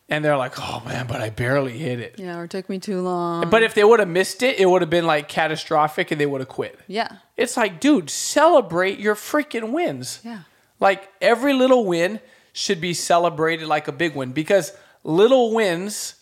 And 0.08 0.25
they're 0.25 0.37
like, 0.37 0.54
"Oh 0.58 0.82
man, 0.84 1.06
but 1.06 1.20
I 1.20 1.30
barely 1.30 1.78
hit 1.78 1.99
it." 2.00 2.16
Yeah, 2.18 2.38
or 2.38 2.44
it 2.44 2.50
took 2.50 2.68
me 2.68 2.78
too 2.78 3.00
long. 3.00 3.49
But 3.50 3.62
if 3.62 3.75
they 3.75 3.84
would 3.84 4.00
have 4.00 4.08
missed 4.08 4.42
it, 4.42 4.58
it 4.58 4.66
would 4.66 4.82
have 4.82 4.90
been 4.90 5.06
like 5.06 5.28
catastrophic, 5.28 6.11
and 6.11 6.20
they 6.20 6.26
would 6.26 6.40
have 6.40 6.49
quit. 6.49 6.78
yeah. 6.87 7.08
It's 7.37 7.56
like, 7.56 7.80
dude, 7.80 8.11
celebrate 8.11 8.99
your 9.00 9.16
freaking 9.16 9.73
wins. 9.73 10.20
Yeah. 10.25 10.40
Like 10.78 11.08
every 11.20 11.52
little 11.52 11.84
win 11.84 12.20
should 12.52 12.80
be 12.80 12.94
celebrated 12.94 13.66
like 13.66 13.88
a 13.88 13.92
big 13.92 14.14
win 14.14 14.30
because 14.32 14.73
little 15.02 15.52
wins 15.52 16.14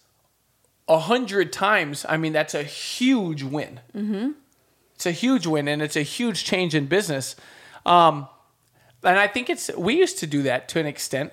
a 0.88 0.98
hundred 0.98 1.52
times. 1.52 2.06
I 2.08 2.16
mean, 2.16 2.32
that's 2.32 2.54
a 2.54 2.62
huge 2.62 3.42
win. 3.42 3.80
Mm-hmm. 3.94 4.30
It's 4.94 5.04
a 5.06 5.10
huge 5.10 5.46
win, 5.46 5.68
and 5.68 5.82
it's 5.82 5.96
a 5.96 6.02
huge 6.02 6.44
change 6.44 6.74
in 6.74 6.86
business. 6.86 7.36
Um, 7.84 8.28
and 9.02 9.18
I 9.18 9.26
think 9.26 9.50
it's 9.50 9.70
we 9.76 9.94
used 9.98 10.18
to 10.20 10.26
do 10.26 10.42
that 10.44 10.68
to 10.70 10.80
an 10.80 10.86
extent 10.86 11.32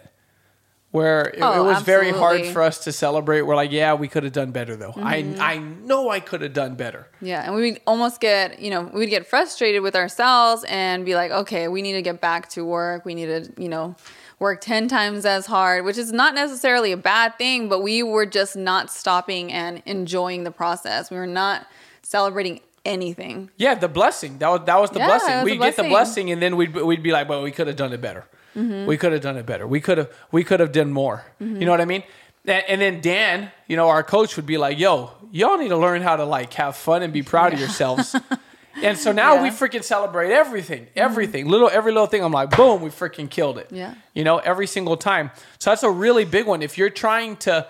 where 0.91 1.25
it, 1.25 1.39
Oh, 1.41 1.62
it 1.62 1.72
was 1.72 1.84
very 1.84 2.12
hard 2.12 2.46
for 2.48 2.62
us 2.62 2.84
to 2.86 2.91
celebrate. 2.91 3.43
We're 3.43 3.55
like, 3.55 3.72
yeah, 3.72 3.93
we 3.93 4.08
could 4.08 4.24
have 4.24 4.34
done 4.34 4.51
better 4.51 4.75
though. 4.75 4.93
I 4.96 5.22
mm-hmm. 5.22 5.41
I 5.41 5.58
know 5.58 6.10
I 6.10 6.19
could 6.19 6.41
have 6.41 6.53
done 6.53 6.75
better. 6.75 7.08
Yeah, 7.22 7.43
and 7.43 7.55
we 7.55 7.72
would 7.72 7.81
almost 7.86 8.19
get, 8.19 8.60
you 8.60 8.69
know, 8.69 8.89
we'd 8.93 9.10
get 9.10 9.27
frustrated 9.27 9.84
with 9.84 9.96
ourselves 9.96 10.65
and 10.67 11.05
be 11.05 11.15
like, 11.15 11.31
okay, 11.31 11.67
we 11.67 11.81
need 11.81 11.93
to 11.93 12.01
get 12.01 12.22
back 12.22 12.50
to 12.50 12.65
work. 12.65 13.05
We 13.05 13.13
need 13.13 13.27
to, 13.27 13.62
you 13.62 13.69
know, 13.69 13.96
work 14.39 14.62
10 14.62 14.88
times 14.88 15.25
as 15.25 15.46
hard, 15.46 15.86
which 15.86 15.98
is 15.98 16.12
not 16.12 16.34
necessarily 16.34 16.91
a 16.91 16.98
bad 16.98 17.38
thing, 17.38 17.69
but 17.69 17.81
we 17.81 18.01
were 18.01 18.25
just 18.25 18.55
not 18.55 18.89
stopping 18.89 19.51
and 19.51 19.84
enjoying 19.86 20.43
the 20.43 20.51
process. 20.51 21.12
We 21.12 21.17
were 21.17 21.27
not 21.27 21.67
celebrating 22.01 22.62
anything. 22.86 23.51
Yeah, 23.58 23.75
the 23.75 23.89
blessing. 23.89 24.38
That 24.39 24.50
was 24.50 24.62
that 24.65 24.79
was 24.79 24.89
the 24.91 25.00
Yeah, 25.00 25.08
blessing. 25.08 25.43
We 25.43 25.58
get 25.58 25.75
the 25.75 25.84
blessing. 25.84 25.89
blessing, 25.89 26.31
and 26.31 26.41
then 26.41 26.55
we'd 26.55 26.74
we'd 26.74 27.03
be 27.03 27.12
like, 27.12 27.29
"Well, 27.29 27.43
we 27.43 27.51
could 27.51 27.67
have 27.67 27.75
done 27.75 27.93
it 27.93 28.01
better. 28.01 28.25
Mm-hmm. 28.55 28.85
We 28.85 28.97
could 28.97 29.11
have 29.11 29.21
done 29.21 29.37
it 29.37 29.45
better. 29.45 29.67
We 29.67 29.81
could 29.81 29.97
have 29.97 30.13
we 30.31 30.43
could 30.43 30.59
have 30.59 30.71
done 30.71 30.91
more." 30.91 31.25
Mm-hmm. 31.41 31.59
You 31.59 31.65
know 31.65 31.71
what 31.71 31.81
I 31.81 31.85
mean? 31.85 32.03
And, 32.45 32.63
and 32.67 32.81
then 32.81 33.01
Dan, 33.01 33.51
you 33.67 33.75
know, 33.75 33.89
our 33.89 34.03
coach 34.03 34.35
would 34.35 34.45
be 34.45 34.57
like, 34.57 34.79
"Yo, 34.79 35.11
y'all 35.31 35.57
need 35.57 35.69
to 35.69 35.77
learn 35.77 36.01
how 36.01 36.15
to 36.15 36.25
like 36.25 36.53
have 36.53 36.75
fun 36.75 37.03
and 37.03 37.13
be 37.13 37.23
proud 37.23 37.53
of 37.53 37.59
yourselves." 37.59 38.15
and 38.83 38.97
so 38.97 39.11
now 39.11 39.41
we 39.41 39.49
freaking 39.49 39.83
celebrate 39.83 40.31
everything, 40.31 40.83
mm-hmm. 40.83 40.99
everything, 40.99 41.47
little 41.47 41.69
every 41.69 41.91
little 41.91 42.07
thing. 42.07 42.23
I'm 42.23 42.31
like, 42.31 42.55
boom, 42.55 42.81
we 42.81 42.89
freaking 42.89 43.29
killed 43.29 43.57
it. 43.57 43.67
Yeah. 43.71 43.95
You 44.13 44.23
know, 44.23 44.37
every 44.37 44.67
single 44.67 44.97
time. 44.97 45.31
So 45.59 45.71
that's 45.71 45.83
a 45.83 45.91
really 45.91 46.25
big 46.25 46.45
one. 46.45 46.61
If 46.61 46.77
you're 46.77 46.89
trying 46.89 47.37
to 47.37 47.67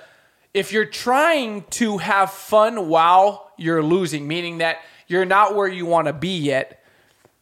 if 0.54 0.72
you're 0.72 0.86
trying 0.86 1.64
to 1.72 1.98
have 2.00 2.32
fun 2.32 2.90
while 2.90 3.52
you're 3.58 3.84
losing, 3.84 4.28
meaning 4.28 4.60
that 4.60 4.80
you're 5.08 5.26
not 5.26 5.56
where 5.56 5.68
you 5.68 5.86
want 5.86 6.08
to 6.08 6.14
be 6.14 6.38
yet, 6.38 6.79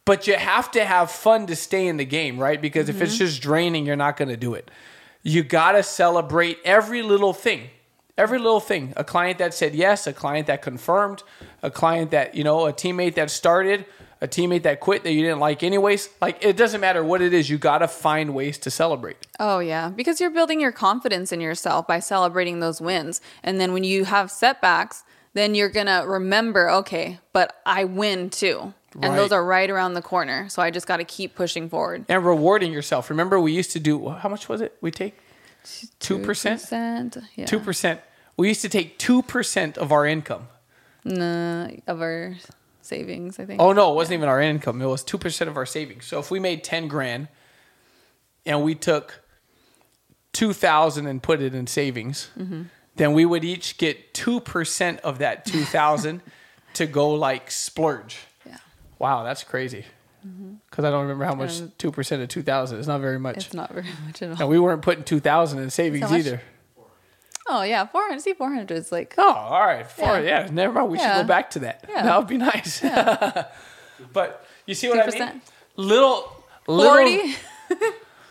but 0.08 0.26
you 0.26 0.36
have 0.36 0.70
to 0.70 0.82
have 0.86 1.10
fun 1.10 1.46
to 1.46 1.54
stay 1.54 1.86
in 1.86 1.98
the 1.98 2.04
game, 2.06 2.38
right? 2.38 2.62
Because 2.62 2.88
if 2.88 3.02
it's 3.02 3.12
mm-hmm. 3.12 3.26
just 3.26 3.42
draining, 3.42 3.84
you're 3.84 3.94
not 3.94 4.16
going 4.16 4.30
to 4.30 4.38
do 4.38 4.54
it. 4.54 4.70
You 5.22 5.42
got 5.42 5.72
to 5.72 5.82
celebrate 5.82 6.56
every 6.64 7.02
little 7.02 7.34
thing. 7.34 7.68
Every 8.16 8.38
little 8.38 8.58
thing. 8.58 8.94
A 8.96 9.04
client 9.04 9.36
that 9.36 9.52
said 9.52 9.74
yes, 9.74 10.06
a 10.06 10.14
client 10.14 10.46
that 10.46 10.62
confirmed, 10.62 11.24
a 11.62 11.70
client 11.70 12.10
that, 12.12 12.34
you 12.34 12.42
know, 12.42 12.66
a 12.66 12.72
teammate 12.72 13.16
that 13.16 13.30
started, 13.30 13.84
a 14.22 14.26
teammate 14.26 14.62
that 14.62 14.80
quit 14.80 15.04
that 15.04 15.12
you 15.12 15.20
didn't 15.20 15.40
like 15.40 15.62
anyways. 15.62 16.08
Like 16.22 16.42
it 16.42 16.56
doesn't 16.56 16.80
matter 16.80 17.04
what 17.04 17.20
it 17.20 17.34
is, 17.34 17.50
you 17.50 17.58
got 17.58 17.78
to 17.78 17.86
find 17.86 18.34
ways 18.34 18.56
to 18.60 18.70
celebrate. 18.70 19.26
Oh, 19.38 19.58
yeah. 19.58 19.90
Because 19.90 20.22
you're 20.22 20.30
building 20.30 20.58
your 20.58 20.72
confidence 20.72 21.32
in 21.32 21.42
yourself 21.42 21.86
by 21.86 21.98
celebrating 21.98 22.60
those 22.60 22.80
wins. 22.80 23.20
And 23.42 23.60
then 23.60 23.74
when 23.74 23.84
you 23.84 24.06
have 24.06 24.30
setbacks, 24.30 25.04
then 25.34 25.54
you're 25.54 25.68
going 25.68 25.86
to 25.86 26.04
remember, 26.06 26.70
okay, 26.70 27.18
but 27.32 27.54
I 27.66 27.84
win 27.84 28.30
too. 28.30 28.74
And 29.00 29.16
those 29.16 29.30
are 29.32 29.44
right 29.44 29.68
around 29.70 29.94
the 29.94 30.02
corner. 30.02 30.48
So 30.48 30.60
I 30.62 30.70
just 30.70 30.86
got 30.86 30.96
to 30.96 31.04
keep 31.04 31.34
pushing 31.36 31.68
forward. 31.68 32.04
and 32.08 32.24
rewarding 32.24 32.72
yourself. 32.72 33.10
Remember, 33.10 33.38
we 33.38 33.52
used 33.52 33.70
to 33.72 33.80
do 33.80 34.08
how 34.08 34.28
much 34.28 34.48
was 34.48 34.60
it? 34.60 34.76
We 34.80 34.90
take 34.90 35.14
two 36.00 36.18
percent. 36.18 36.62
2%, 36.62 37.22
Yeah. 37.36 37.44
Two 37.46 37.60
percent. 37.60 38.00
We 38.36 38.48
used 38.48 38.62
to 38.62 38.68
take 38.68 38.98
two 38.98 39.22
percent 39.22 39.76
of 39.78 39.92
our 39.92 40.04
income. 40.06 40.48
Nah, 41.04 41.68
of 41.86 42.00
our 42.00 42.34
savings, 42.82 43.38
I 43.38 43.44
think. 43.44 43.60
Oh 43.60 43.72
no, 43.72 43.92
it 43.92 43.94
wasn't 43.94 44.14
even 44.18 44.28
our 44.28 44.40
income. 44.40 44.80
It 44.82 44.86
was 44.86 45.04
two 45.04 45.18
percent 45.18 45.48
of 45.50 45.56
our 45.56 45.66
savings. 45.66 46.06
So 46.06 46.18
if 46.18 46.30
we 46.30 46.40
made 46.40 46.64
ten 46.64 46.88
grand, 46.88 47.28
and 48.46 48.64
we 48.64 48.74
took 48.74 49.20
two 50.32 50.52
thousand 50.52 51.06
and 51.06 51.22
put 51.22 51.40
it 51.40 51.54
in 51.54 51.66
savings, 51.66 52.30
Mm-hmm. 52.38 52.62
Then 52.98 53.14
we 53.14 53.24
would 53.24 53.44
each 53.44 53.78
get 53.78 54.12
two 54.12 54.40
percent 54.40 55.00
of 55.00 55.18
that 55.18 55.44
two 55.46 55.64
thousand 55.64 56.20
to 56.74 56.86
go 56.86 57.10
like 57.10 57.50
splurge. 57.50 58.18
Yeah. 58.46 58.58
Wow, 58.98 59.24
that's 59.24 59.42
crazy. 59.44 59.84
Because 60.68 60.84
I 60.84 60.90
don't 60.90 61.02
remember 61.02 61.24
how 61.24 61.34
much 61.34 61.60
Um, 61.60 61.72
two 61.78 61.90
percent 61.90 62.20
of 62.22 62.28
two 62.28 62.42
thousand. 62.42 62.78
It's 62.78 62.88
not 62.88 63.00
very 63.00 63.18
much. 63.18 63.36
It's 63.38 63.54
not 63.54 63.72
very 63.72 63.86
much 64.04 64.20
at 64.20 64.30
all. 64.32 64.36
And 64.40 64.48
we 64.48 64.58
weren't 64.58 64.82
putting 64.82 65.04
two 65.04 65.20
thousand 65.20 65.60
in 65.60 65.70
savings 65.70 66.12
either. 66.12 66.42
Oh, 67.50 67.62
yeah. 67.62 67.86
400. 67.86 68.20
See, 68.20 68.34
400 68.34 68.70
is 68.76 68.92
like, 68.92 69.14
Oh, 69.16 69.32
all 69.32 69.64
right. 69.64 69.90
Four, 69.90 70.20
yeah. 70.20 70.44
Yeah. 70.44 70.48
never 70.52 70.74
mind. 70.74 70.90
We 70.90 70.98
should 70.98 71.06
go 71.14 71.24
back 71.24 71.48
to 71.52 71.60
that. 71.60 71.82
Yeah. 71.88 72.02
That 72.02 72.18
would 72.18 72.26
be 72.28 72.36
nice. 72.36 72.80
but 74.12 74.44
you 74.66 74.74
see 74.74 74.90
what 74.90 74.98
I 74.98 75.10
mean? 75.10 75.22
2%. 75.22 75.40
Little, 75.76 76.44
little 76.66 76.92
40. 76.94 77.34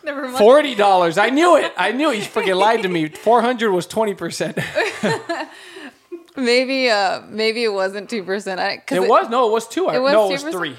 Never 0.08 0.24
mind. 0.24 0.38
forty 0.38 0.74
dollars. 0.74 1.18
I 1.18 1.30
knew 1.30 1.58
it. 1.58 1.72
I 1.78 1.92
knew 1.92 2.12
it. 2.12 2.18
You 2.18 2.24
freaking 2.24 2.58
lied 2.58 2.82
to 2.84 2.90
me. 2.90 3.10
Four 3.10 3.42
hundred 3.42 3.72
was 3.72 3.86
twenty 3.86 4.16
percent. 4.16 4.58
Maybe, 6.38 6.88
uh, 6.90 7.22
maybe 7.28 7.64
it 7.64 7.74
wasn't 7.74 8.12
2%. 8.12 8.60
I, 8.60 8.78
cause 8.78 8.96
It 8.96 9.10
was 9.10 9.28
no, 9.28 9.50
it 9.50 9.52
was 9.52 9.68
two. 9.68 9.90
It 9.90 10.00
was 10.00 10.14
no, 10.14 10.30
it 10.30 10.34
was 10.34 10.44
2%? 10.44 10.52
three. 10.52 10.72
It, 10.72 10.78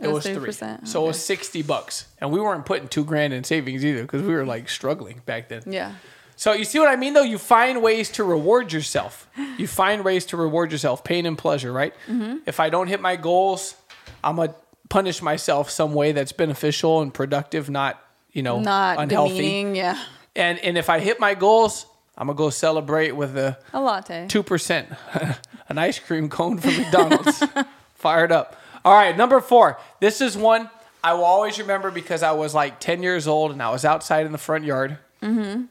It 0.00 0.08
was, 0.08 0.24
was 0.26 0.36
three. 0.36 0.52
3%? 0.52 0.88
So 0.88 1.04
it 1.04 1.06
was 1.06 1.24
sixty 1.24 1.62
bucks, 1.62 2.06
and 2.20 2.32
we 2.32 2.40
weren't 2.40 2.66
putting 2.66 2.88
two 2.88 3.04
grand 3.04 3.32
in 3.32 3.44
savings 3.44 3.84
either 3.84 4.02
because 4.02 4.22
we 4.22 4.34
were 4.34 4.44
like 4.44 4.68
struggling 4.68 5.22
back 5.24 5.48
then. 5.48 5.62
Yeah. 5.64 5.94
So 6.34 6.52
you 6.52 6.64
see 6.64 6.78
what 6.80 6.88
I 6.88 6.96
mean, 6.96 7.14
though. 7.14 7.22
You 7.22 7.38
find 7.38 7.82
ways 7.82 8.10
to 8.12 8.24
reward 8.24 8.72
yourself. 8.72 9.28
You 9.56 9.68
find 9.68 10.04
ways 10.04 10.26
to 10.26 10.36
reward 10.36 10.72
yourself, 10.72 11.02
pain 11.04 11.24
and 11.24 11.38
pleasure, 11.38 11.72
right? 11.72 11.94
Mm-hmm. 12.08 12.38
If 12.44 12.58
I 12.58 12.68
don't 12.68 12.88
hit 12.88 13.00
my 13.00 13.14
goals, 13.16 13.76
I'm 14.24 14.36
gonna 14.36 14.54
punish 14.88 15.22
myself 15.22 15.70
some 15.70 15.94
way 15.94 16.10
that's 16.12 16.32
beneficial 16.32 17.00
and 17.00 17.14
productive, 17.14 17.70
not 17.70 18.02
you 18.36 18.42
know 18.42 18.60
Not 18.60 18.98
unhealthy. 18.98 19.34
demeaning. 19.38 19.76
Yeah. 19.76 19.98
And 20.36 20.58
and 20.60 20.76
if 20.78 20.88
I 20.90 21.00
hit 21.00 21.18
my 21.18 21.34
goals, 21.34 21.86
I'm 22.18 22.26
gonna 22.26 22.36
go 22.36 22.50
celebrate 22.50 23.12
with 23.12 23.36
a 23.36 23.56
A 23.72 23.80
latte. 23.80 24.26
two 24.28 24.42
percent, 24.42 24.88
an 25.68 25.78
ice 25.78 25.98
cream 25.98 26.28
cone 26.28 26.58
from 26.58 26.76
McDonald's. 26.76 27.42
Fired 27.94 28.30
up. 28.30 28.54
All 28.84 28.94
right, 28.94 29.16
number 29.16 29.40
four. 29.40 29.78
This 30.00 30.20
is 30.20 30.36
one 30.36 30.70
I 31.02 31.14
will 31.14 31.24
always 31.24 31.58
remember 31.58 31.90
because 31.90 32.22
I 32.22 32.32
was 32.32 32.52
like 32.54 32.78
10 32.80 33.02
years 33.02 33.26
old 33.26 33.52
and 33.52 33.62
I 33.62 33.70
was 33.70 33.84
outside 33.84 34.26
in 34.26 34.32
the 34.32 34.38
front 34.38 34.64
yard. 34.64 34.98
Mm-hmm. 35.22 35.64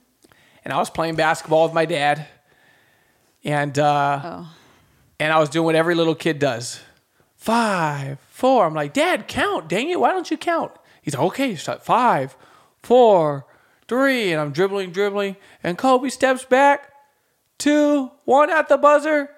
And 0.64 0.74
I 0.74 0.78
was 0.78 0.90
playing 0.90 1.16
basketball 1.16 1.64
with 1.66 1.74
my 1.74 1.86
dad. 1.86 2.26
And 3.44 3.78
uh, 3.78 4.22
Oh. 4.24 4.48
and 5.20 5.32
I 5.34 5.40
was 5.40 5.50
doing 5.50 5.66
what 5.66 5.76
every 5.76 5.94
little 5.96 6.16
kid 6.16 6.40
does. 6.40 6.80
Five, 7.36 8.18
four. 8.32 8.66
I'm 8.66 8.74
like, 8.74 8.94
Dad, 8.94 9.28
count. 9.28 9.68
Dang 9.68 9.90
it, 9.90 10.00
why 10.00 10.12
don't 10.12 10.30
you 10.32 10.38
count? 10.38 10.72
He's 11.02 11.14
like, 11.14 11.24
okay. 11.28 11.56
Five, 11.56 12.36
four, 12.86 13.46
three. 13.88 14.32
And 14.32 14.42
I'm 14.42 14.52
dribbling, 14.52 14.92
dribbling. 14.92 15.36
And 15.64 15.78
Kobe 15.78 16.10
steps 16.10 16.46
back. 16.46 16.92
Two, 17.58 18.12
one 18.26 18.50
at 18.50 18.68
the 18.68 18.78
buzzer, 18.78 19.30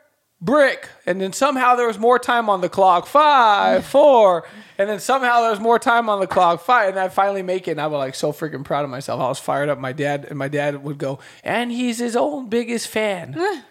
brick. 0.42 0.90
And 1.06 1.22
then 1.22 1.34
somehow 1.34 1.76
there 1.76 1.88
was 1.88 2.00
more 2.00 2.18
time 2.20 2.50
on 2.50 2.62
the 2.62 2.70
clock. 2.70 3.06
Five, 3.06 3.86
four. 3.98 4.48
And 4.78 4.90
then 4.90 5.00
somehow 5.00 5.42
there 5.42 5.52
was 5.52 5.60
more 5.60 5.80
time 5.80 6.10
on 6.10 6.20
the 6.20 6.28
clock. 6.28 6.62
Five. 6.62 6.90
And 6.90 7.00
I 7.00 7.10
finally 7.10 7.44
make 7.44 7.68
it. 7.68 7.72
And 7.72 7.82
I 7.82 7.88
was 7.88 7.98
like 7.98 8.16
so 8.16 8.32
freaking 8.32 8.64
proud 8.64 8.84
of 8.84 8.90
myself. 8.90 9.22
I 9.22 9.28
was 9.28 9.40
fired 9.40 9.70
up. 9.70 9.80
My 9.80 9.94
dad 9.94 10.26
and 10.30 10.38
my 10.38 10.48
dad 10.48 10.84
would 10.84 10.98
go, 10.98 11.20
and 11.44 11.72
he's 11.72 12.00
his 12.00 12.16
own 12.16 12.50
biggest 12.50 12.88
fan. 12.88 13.36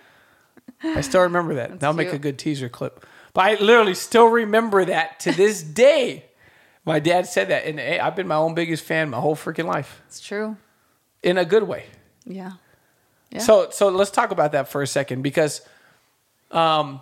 I 0.83 1.01
still 1.01 1.23
remember 1.23 1.55
that. 1.55 1.81
That'll 1.81 1.95
make 1.95 2.13
a 2.13 2.19
good 2.19 2.39
teaser 2.39 2.69
clip. 2.69 3.05
But 3.33 3.41
I 3.43 3.55
literally 3.55 3.95
still 3.95 4.27
remember 4.27 4.85
that 4.85 5.21
to 5.21 5.33
this 5.33 5.63
day. 5.63 6.25
My 6.87 7.01
dad 7.01 7.27
said 7.27 7.49
that, 7.49 7.67
and 7.67 7.79
hey, 7.79 7.99
I've 7.99 8.15
been 8.17 8.29
my 8.29 8.37
own 8.37 8.55
biggest 8.55 8.85
fan 8.85 9.11
my 9.11 9.19
whole 9.21 9.35
freaking 9.37 9.67
life, 9.67 10.01
It's 10.07 10.21
true. 10.21 10.57
in 11.23 11.37
a 11.37 11.45
good 11.45 11.65
way. 11.65 11.85
Yeah. 12.25 12.53
Yeah. 13.31 13.41
So, 13.41 13.71
so 13.71 13.89
let's 13.89 14.11
talk 14.13 14.31
about 14.31 14.53
that 14.53 14.69
for 14.69 14.83
a 14.83 14.87
second 14.87 15.23
because, 15.23 15.61
um, 16.53 17.01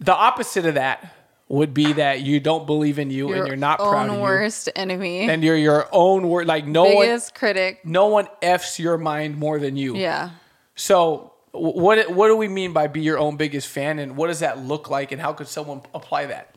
the 0.00 0.14
opposite 0.14 0.64
of 0.66 0.74
that 0.74 1.12
would 1.48 1.72
be 1.74 1.92
that 1.92 2.22
you 2.22 2.40
don't 2.40 2.66
believe 2.66 2.98
in 2.98 3.10
you 3.10 3.32
and 3.32 3.46
you're 3.46 3.56
not 3.56 3.78
proud 3.78 4.08
own 4.08 4.16
of 4.16 4.20
worst 4.20 4.68
enemy. 4.74 5.28
and 5.28 5.44
you're 5.44 5.56
your 5.56 5.86
own 5.92 6.28
worst. 6.28 6.48
Like 6.48 6.66
no 6.66 6.84
one, 6.84 7.06
biggest 7.06 7.34
critic. 7.34 7.80
no 7.84 8.06
one 8.08 8.26
f's 8.42 8.78
your 8.80 8.98
mind 8.98 9.36
more 9.38 9.58
than 9.58 9.76
you. 9.76 9.96
Yeah. 9.96 10.30
So 10.74 11.34
what 11.52 12.10
what 12.10 12.28
do 12.28 12.36
we 12.36 12.48
mean 12.48 12.72
by 12.72 12.88
be 12.88 13.00
your 13.00 13.18
own 13.18 13.36
biggest 13.36 13.68
fan, 13.68 13.98
and 13.98 14.16
what 14.16 14.26
does 14.26 14.40
that 14.40 14.58
look 14.58 14.90
like, 14.90 15.12
and 15.12 15.20
how 15.20 15.32
could 15.32 15.46
someone 15.48 15.82
apply 15.94 16.26
that? 16.26 16.55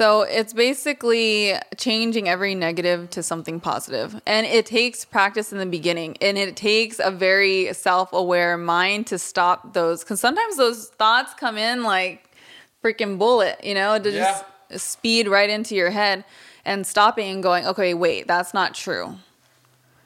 So 0.00 0.22
it's 0.22 0.54
basically 0.54 1.52
changing 1.76 2.26
every 2.26 2.54
negative 2.54 3.10
to 3.10 3.22
something 3.22 3.60
positive. 3.60 4.18
And 4.24 4.46
it 4.46 4.64
takes 4.64 5.04
practice 5.04 5.52
in 5.52 5.58
the 5.58 5.66
beginning 5.66 6.16
and 6.22 6.38
it 6.38 6.56
takes 6.56 6.98
a 7.04 7.10
very 7.10 7.74
self 7.74 8.10
aware 8.14 8.56
mind 8.56 9.08
to 9.08 9.18
stop 9.18 9.74
those. 9.74 10.02
Because 10.02 10.18
sometimes 10.18 10.56
those 10.56 10.88
thoughts 10.88 11.34
come 11.34 11.58
in 11.58 11.82
like 11.82 12.24
freaking 12.82 13.18
bullet, 13.18 13.62
you 13.62 13.74
know, 13.74 13.98
to 13.98 14.10
Yeah. 14.10 14.42
just 14.70 14.82
speed 14.82 15.28
right 15.28 15.50
into 15.50 15.74
your 15.74 15.90
head 15.90 16.24
and 16.64 16.86
stopping 16.86 17.34
and 17.34 17.42
going, 17.42 17.66
okay, 17.66 17.92
wait, 17.92 18.26
that's 18.26 18.54
not 18.54 18.72
true. 18.74 19.16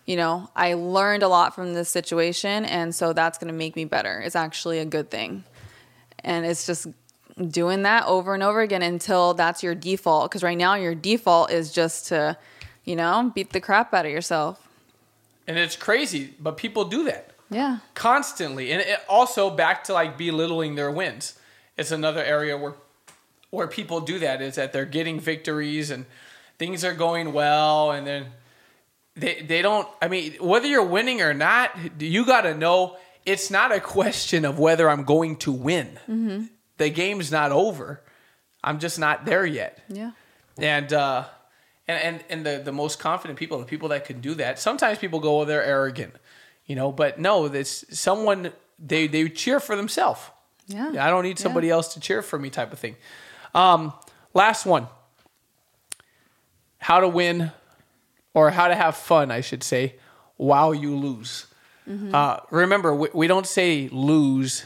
You 0.07 0.17
know, 0.17 0.51
I 0.57 0.75
learned 0.75 1.23
a 1.23 1.29
lot 1.29 1.55
from 1.55 1.73
this 1.73 1.89
situation. 1.89 2.65
And 2.65 2.93
so 2.93 3.13
that's 3.13 3.39
going 3.39 3.47
to 3.47 3.57
make 3.57 3.77
me 3.77 3.85
better. 3.85 4.21
It's 4.23 4.35
actually 4.35 4.81
a 4.81 4.85
good 4.85 5.09
thing. 5.09 5.45
And 6.25 6.45
it's 6.45 6.67
just 6.67 6.89
doing 7.49 7.83
that 7.83 8.07
over 8.07 8.35
and 8.35 8.43
over 8.43 8.61
again 8.61 8.83
until 8.83 9.35
that's 9.35 9.63
your 9.63 9.75
default. 9.75 10.31
Because 10.31 10.43
right 10.43 10.59
now, 10.59 10.75
your 10.75 10.95
default 10.95 11.51
is 11.51 11.73
just 11.73 12.09
to, 12.09 12.37
you 12.85 12.97
know, 12.97 13.33
beat 13.35 13.53
the 13.53 13.61
crap 13.61 13.93
out 13.95 14.07
of 14.07 14.13
yourself. 14.13 14.67
And 15.47 15.59
it's 15.59 15.77
crazy, 15.77 16.35
but 16.41 16.57
people 16.57 16.85
do 16.87 17.05
that 17.05 17.33
Yeah. 17.51 17.79
constantly. 17.95 18.73
And 18.73 18.81
it 18.81 19.01
also 19.09 19.51
back 19.51 19.85
to 19.85 19.93
like 19.93 20.17
belittling 20.17 20.75
their 20.75 20.91
wins. 20.91 21.35
It's 21.77 21.91
another 21.91 22.23
area 22.23 22.57
where 22.57 22.75
where 23.51 23.69
people 23.69 24.01
do 24.01 24.19
that 24.19 24.43
is 24.43 24.57
that 24.57 24.73
they're 24.73 24.85
getting 24.85 25.21
victories 25.21 25.91
and 25.91 26.07
things 26.59 26.85
are 26.85 26.93
going 26.95 27.33
well 27.33 27.93
and 27.93 28.05
then 28.05 28.27
they 29.17 29.43
they 29.43 29.63
don't 29.63 29.87
I 30.03 30.09
mean 30.09 30.33
whether 30.41 30.67
you're 30.67 30.83
winning 30.85 31.21
or 31.21 31.35
not, 31.35 31.71
you 32.01 32.25
got 32.25 32.43
to 32.43 32.55
know 32.55 32.97
it's 33.27 33.51
not 33.51 33.71
a 33.71 33.81
question 33.81 34.45
of 34.45 34.59
whether 34.59 34.89
I'm 34.91 35.05
going 35.05 35.37
to 35.39 35.53
win. 35.53 35.99
Mm-hmm. 36.09 36.45
The 36.77 36.91
game's 36.91 37.31
not 37.31 37.53
over. 37.53 38.03
I'm 38.63 38.79
just 38.79 38.99
not 38.99 39.25
there 39.25 39.45
yet. 39.47 39.79
Yeah. 39.89 40.13
and 40.59 40.93
uh, 40.93 41.25
and 41.87 42.03
and 42.03 42.25
and 42.31 42.47
the 42.47 42.63
the 42.65 42.73
most 42.73 42.99
confident 42.99 43.39
people, 43.39 43.59
the 43.59 43.65
people 43.67 43.89
that 43.91 44.05
can 44.05 44.21
do 44.21 44.35
that. 44.35 44.59
Sometimes 44.59 44.99
people 44.99 45.21
go, 45.21 45.41
"Oh, 45.41 45.45
they're 45.45 45.65
arrogant," 45.65 46.15
you 46.67 46.75
know. 46.77 46.91
But 46.91 47.19
no, 47.19 47.49
this 47.49 47.85
someone 47.91 48.53
they 48.79 49.07
they 49.07 49.29
cheer 49.29 49.61
for 49.61 49.77
themselves. 49.77 50.21
Yeah. 50.67 51.05
I 51.07 51.11
don't 51.11 51.25
need 51.25 51.39
somebody 51.39 51.69
else 51.69 51.93
to 51.95 52.01
cheer 52.01 52.23
for 52.23 52.39
me, 52.39 52.49
type 52.49 52.73
of 52.73 52.79
thing. 52.79 52.97
Um, 53.55 53.93
last 54.33 54.65
one: 54.65 54.89
how 56.79 57.01
to 57.01 57.09
win, 57.09 57.53
or 58.33 58.51
how 58.51 58.69
to 58.69 58.75
have 58.75 58.97
fun, 58.97 59.31
I 59.31 59.43
should 59.43 59.63
say, 59.63 59.97
while 60.37 60.75
you 60.75 60.97
lose. 60.97 61.47
Uh, 61.87 62.41
remember, 62.51 62.95
we, 62.95 63.09
we 63.13 63.27
don't 63.27 63.47
say 63.47 63.91
lose 63.93 64.65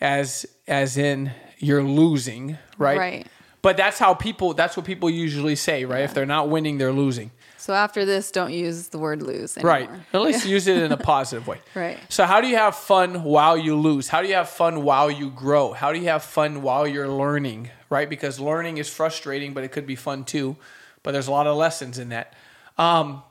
as 0.00 0.46
as 0.66 0.96
in 0.96 1.32
you're 1.58 1.82
losing, 1.82 2.58
right? 2.78 2.98
Right. 2.98 3.26
But 3.62 3.76
that's 3.76 3.98
how 3.98 4.14
people. 4.14 4.54
That's 4.54 4.76
what 4.76 4.86
people 4.86 5.10
usually 5.10 5.56
say, 5.56 5.84
right? 5.84 6.02
If 6.02 6.14
they're 6.14 6.26
not 6.26 6.48
winning, 6.48 6.78
they're 6.78 6.92
losing. 6.92 7.30
So 7.58 7.74
after 7.74 8.06
this, 8.06 8.30
don't 8.30 8.54
use 8.54 8.88
the 8.88 8.98
word 8.98 9.22
lose 9.22 9.58
anymore. 9.58 9.70
Right. 9.70 9.90
At 10.14 10.22
least 10.22 10.46
use 10.56 10.66
it 10.66 10.82
in 10.82 10.92
a 10.92 10.96
positive 10.96 11.46
way. 11.46 11.60
Right. 11.74 11.98
So 12.08 12.24
how 12.24 12.40
do 12.40 12.48
you 12.48 12.56
have 12.56 12.74
fun 12.74 13.22
while 13.22 13.58
you 13.58 13.76
lose? 13.76 14.08
How 14.08 14.22
do 14.22 14.28
you 14.28 14.34
have 14.34 14.48
fun 14.48 14.82
while 14.82 15.10
you 15.10 15.28
grow? 15.28 15.72
How 15.72 15.92
do 15.92 15.98
you 15.98 16.06
have 16.06 16.24
fun 16.24 16.62
while 16.62 16.88
you're 16.88 17.08
learning? 17.08 17.70
Right? 17.90 18.08
Because 18.08 18.40
learning 18.40 18.78
is 18.78 18.88
frustrating, 18.88 19.52
but 19.52 19.62
it 19.62 19.72
could 19.72 19.86
be 19.86 19.94
fun 19.94 20.24
too. 20.24 20.56
But 21.02 21.12
there's 21.12 21.28
a 21.28 21.32
lot 21.32 21.46
of 21.46 21.56
lessons 21.56 21.98
in 21.98 22.08
that. 22.08 22.32
Um, 22.78 23.22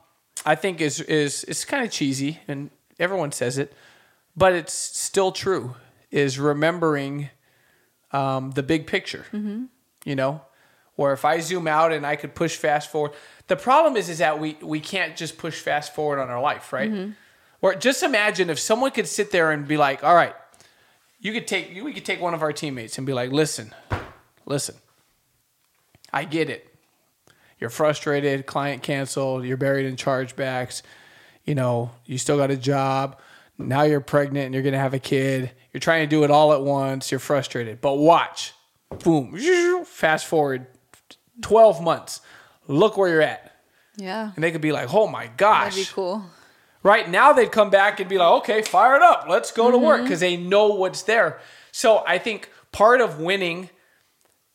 I 0.46 0.54
think 0.54 0.80
is 0.80 1.00
is 1.00 1.44
it's 1.44 1.64
kind 1.64 1.84
of 1.84 1.90
cheesy, 1.90 2.38
and 2.46 2.70
everyone 3.00 3.32
says 3.32 3.58
it, 3.58 3.72
but 4.36 4.52
it's 4.52 4.72
still 4.72 5.32
true. 5.32 5.74
Is 6.10 6.38
remembering 6.38 7.30
um, 8.12 8.50
the 8.52 8.62
big 8.62 8.86
picture. 8.86 9.24
You 10.04 10.16
know, 10.16 10.40
or 10.96 11.12
if 11.12 11.24
I 11.24 11.40
zoom 11.40 11.66
out 11.66 11.92
and 11.92 12.06
I 12.06 12.16
could 12.16 12.34
push 12.34 12.56
fast 12.56 12.90
forward. 12.90 13.12
The 13.48 13.56
problem 13.56 13.96
is, 13.96 14.08
is 14.08 14.18
that 14.18 14.38
we 14.38 14.56
we 14.62 14.80
can't 14.80 15.16
just 15.16 15.38
push 15.38 15.60
fast 15.60 15.94
forward 15.94 16.18
on 16.18 16.30
our 16.30 16.40
life, 16.40 16.72
right? 16.72 16.90
Or 17.62 17.74
just 17.74 18.02
imagine 18.02 18.48
if 18.50 18.58
someone 18.58 18.90
could 18.90 19.06
sit 19.06 19.30
there 19.30 19.50
and 19.50 19.68
be 19.68 19.76
like, 19.76 20.02
"All 20.02 20.14
right, 20.14 20.34
you 21.20 21.32
could 21.32 21.46
take 21.46 21.72
you 21.72 21.84
we 21.84 21.92
could 21.92 22.04
take 22.04 22.20
one 22.20 22.34
of 22.34 22.42
our 22.42 22.52
teammates 22.52 22.98
and 22.98 23.06
be 23.06 23.12
like, 23.12 23.30
listen, 23.30 23.72
listen, 24.46 24.74
I 26.12 26.24
get 26.24 26.48
it. 26.50 26.66
You're 27.58 27.70
frustrated, 27.70 28.46
client 28.46 28.82
canceled, 28.82 29.44
you're 29.44 29.58
buried 29.58 29.84
in 29.84 29.96
chargebacks, 29.96 30.80
you 31.44 31.54
know, 31.54 31.90
you 32.06 32.16
still 32.16 32.38
got 32.38 32.50
a 32.50 32.56
job, 32.56 33.18
now 33.58 33.82
you're 33.82 34.00
pregnant 34.00 34.46
and 34.46 34.54
you're 34.54 34.62
gonna 34.62 34.78
have 34.78 34.94
a 34.94 34.98
kid, 34.98 35.52
you're 35.72 35.80
trying 35.80 36.02
to 36.02 36.06
do 36.06 36.24
it 36.24 36.30
all 36.30 36.52
at 36.52 36.62
once, 36.62 37.10
you're 37.10 37.20
frustrated. 37.20 37.80
But 37.80 37.94
watch, 37.94 38.52
boom, 39.04 39.36
fast 39.84 40.26
forward 40.26 40.66
12 41.42 41.82
months, 41.82 42.20
look 42.66 42.96
where 42.96 43.08
you're 43.08 43.22
at. 43.22 43.52
Yeah. 43.96 44.32
And 44.34 44.42
they 44.42 44.50
could 44.50 44.60
be 44.60 44.72
like, 44.72 44.92
oh 44.92 45.06
my 45.06 45.28
gosh. 45.36 45.74
That'd 45.74 45.88
be 45.88 45.92
cool. 45.92 46.24
Right 46.82 47.10
now, 47.10 47.32
they'd 47.32 47.52
come 47.52 47.68
back 47.68 48.00
and 48.00 48.08
be 48.08 48.16
like, 48.16 48.30
okay, 48.42 48.62
fire 48.62 48.96
it 48.96 49.02
up. 49.02 49.26
Let's 49.28 49.52
go 49.52 49.70
to 49.70 49.76
mm-hmm. 49.76 49.86
work 49.86 50.02
because 50.02 50.20
they 50.20 50.36
know 50.36 50.68
what's 50.68 51.02
there. 51.02 51.38
So 51.72 52.02
I 52.06 52.18
think 52.18 52.48
part 52.72 53.00
of 53.02 53.20
winning 53.20 53.68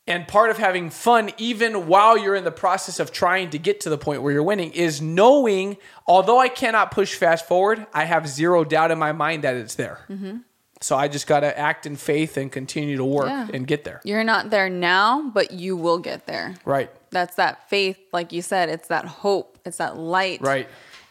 and 0.08 0.28
part 0.28 0.50
of 0.50 0.58
having 0.58 0.90
fun, 0.90 1.32
even 1.38 1.88
while 1.88 2.18
you're 2.18 2.36
in 2.36 2.44
the 2.44 2.52
process 2.52 3.00
of 3.00 3.12
trying 3.12 3.52
to 3.52 3.60
get 3.60 3.80
to 3.82 3.90
the 3.90 3.98
point 3.98 4.22
where 4.22 4.32
you're 4.32 4.44
winning, 4.44 4.72
is 4.72 5.02
knowing, 5.02 5.78
although 6.08 6.40
I 6.40 6.48
cannot 6.48 6.92
push 6.92 7.16
fast 7.16 7.48
forward, 7.48 7.86
I 7.94 8.06
have 8.06 8.28
zero 8.28 8.64
doubt 8.64 8.92
in 8.92 9.00
my 9.00 9.12
mind 9.12 9.44
that 9.44 9.56
it's 9.56 9.76
there. 9.76 10.06
Mm-hmm. 10.10 10.38
So 10.82 10.96
I 10.98 11.08
just 11.08 11.26
got 11.26 11.40
to 11.40 11.58
act 11.58 11.86
in 11.86 11.96
faith 11.96 12.38
and 12.38 12.52
continue 12.52 12.98
to 12.98 13.06
work 13.06 13.28
Yeah. 13.28 13.48
and 13.54 13.66
get 13.66 13.84
there. 13.86 14.02
You're 14.04 14.24
not 14.24 14.50
there 14.50 14.70
now, 14.70 15.32
but 15.34 15.52
you 15.52 15.78
will 15.78 16.00
get 16.00 16.26
there. 16.28 16.56
Right. 16.66 16.90
That's 17.12 17.36
that 17.36 17.70
faith, 17.70 17.98
like 18.12 18.34
you 18.34 18.42
said, 18.42 18.70
it's 18.70 18.88
that 18.90 19.06
hope, 19.06 19.58
it's 19.66 19.78
that 19.78 19.98
light. 19.98 20.42
Right. 20.42 20.68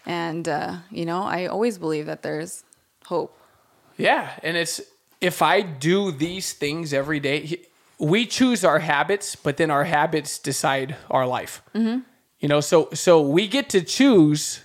And, 0.06 0.46
uh, 0.48 0.76
you 0.90 1.06
know, 1.06 1.22
I 1.22 1.46
always 1.46 1.78
believe 1.78 2.06
that 2.06 2.22
there's 2.22 2.62
hope. 3.06 3.38
Yeah, 3.96 4.30
and 4.42 4.56
it's 4.56 4.80
if 5.20 5.40
I 5.40 5.62
do 5.62 6.10
these 6.12 6.52
things 6.52 6.92
every 6.92 7.20
day, 7.20 7.60
we 7.98 8.26
choose 8.26 8.64
our 8.64 8.80
habits, 8.80 9.36
but 9.36 9.56
then 9.56 9.70
our 9.70 9.84
habits 9.84 10.38
decide 10.38 10.96
our 11.10 11.26
life. 11.26 11.62
Mm-hmm. 11.74 12.00
You 12.40 12.48
know, 12.48 12.60
so 12.60 12.88
so 12.92 13.22
we 13.22 13.48
get 13.48 13.70
to 13.70 13.80
choose 13.80 14.63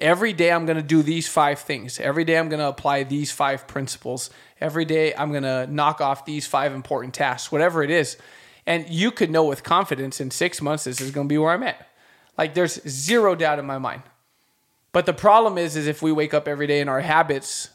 every 0.00 0.32
day. 0.32 0.50
I'm 0.52 0.66
going 0.66 0.76
to 0.76 0.82
do 0.82 1.02
these 1.02 1.28
five 1.28 1.58
things. 1.58 2.00
Every 2.00 2.24
day 2.24 2.38
I'm 2.38 2.48
going 2.48 2.60
to 2.60 2.68
apply 2.68 3.04
these 3.04 3.30
five 3.30 3.66
principles. 3.66 4.30
Every 4.60 4.84
day 4.84 5.14
I'm 5.14 5.30
going 5.30 5.44
to 5.44 5.66
knock 5.66 6.00
off 6.00 6.24
these 6.24 6.46
five 6.46 6.72
important 6.72 7.14
tasks, 7.14 7.52
whatever 7.52 7.82
it 7.82 7.90
is. 7.90 8.16
And 8.66 8.88
you 8.88 9.10
could 9.10 9.30
know 9.30 9.44
with 9.44 9.62
confidence 9.62 10.20
in 10.20 10.30
six 10.30 10.60
months 10.60 10.84
this 10.84 11.00
is 11.00 11.10
going 11.10 11.28
to 11.28 11.32
be 11.32 11.38
where 11.38 11.52
I'm 11.52 11.62
at. 11.62 11.88
Like 12.36 12.54
there's 12.54 12.80
zero 12.88 13.34
doubt 13.34 13.58
in 13.58 13.66
my 13.66 13.78
mind. 13.78 14.02
But 14.92 15.06
the 15.06 15.12
problem 15.12 15.56
is, 15.56 15.76
is 15.76 15.86
if 15.86 16.02
we 16.02 16.12
wake 16.12 16.34
up 16.34 16.48
every 16.48 16.66
day 16.66 16.80
and 16.80 16.90
our 16.90 17.00
habits 17.00 17.70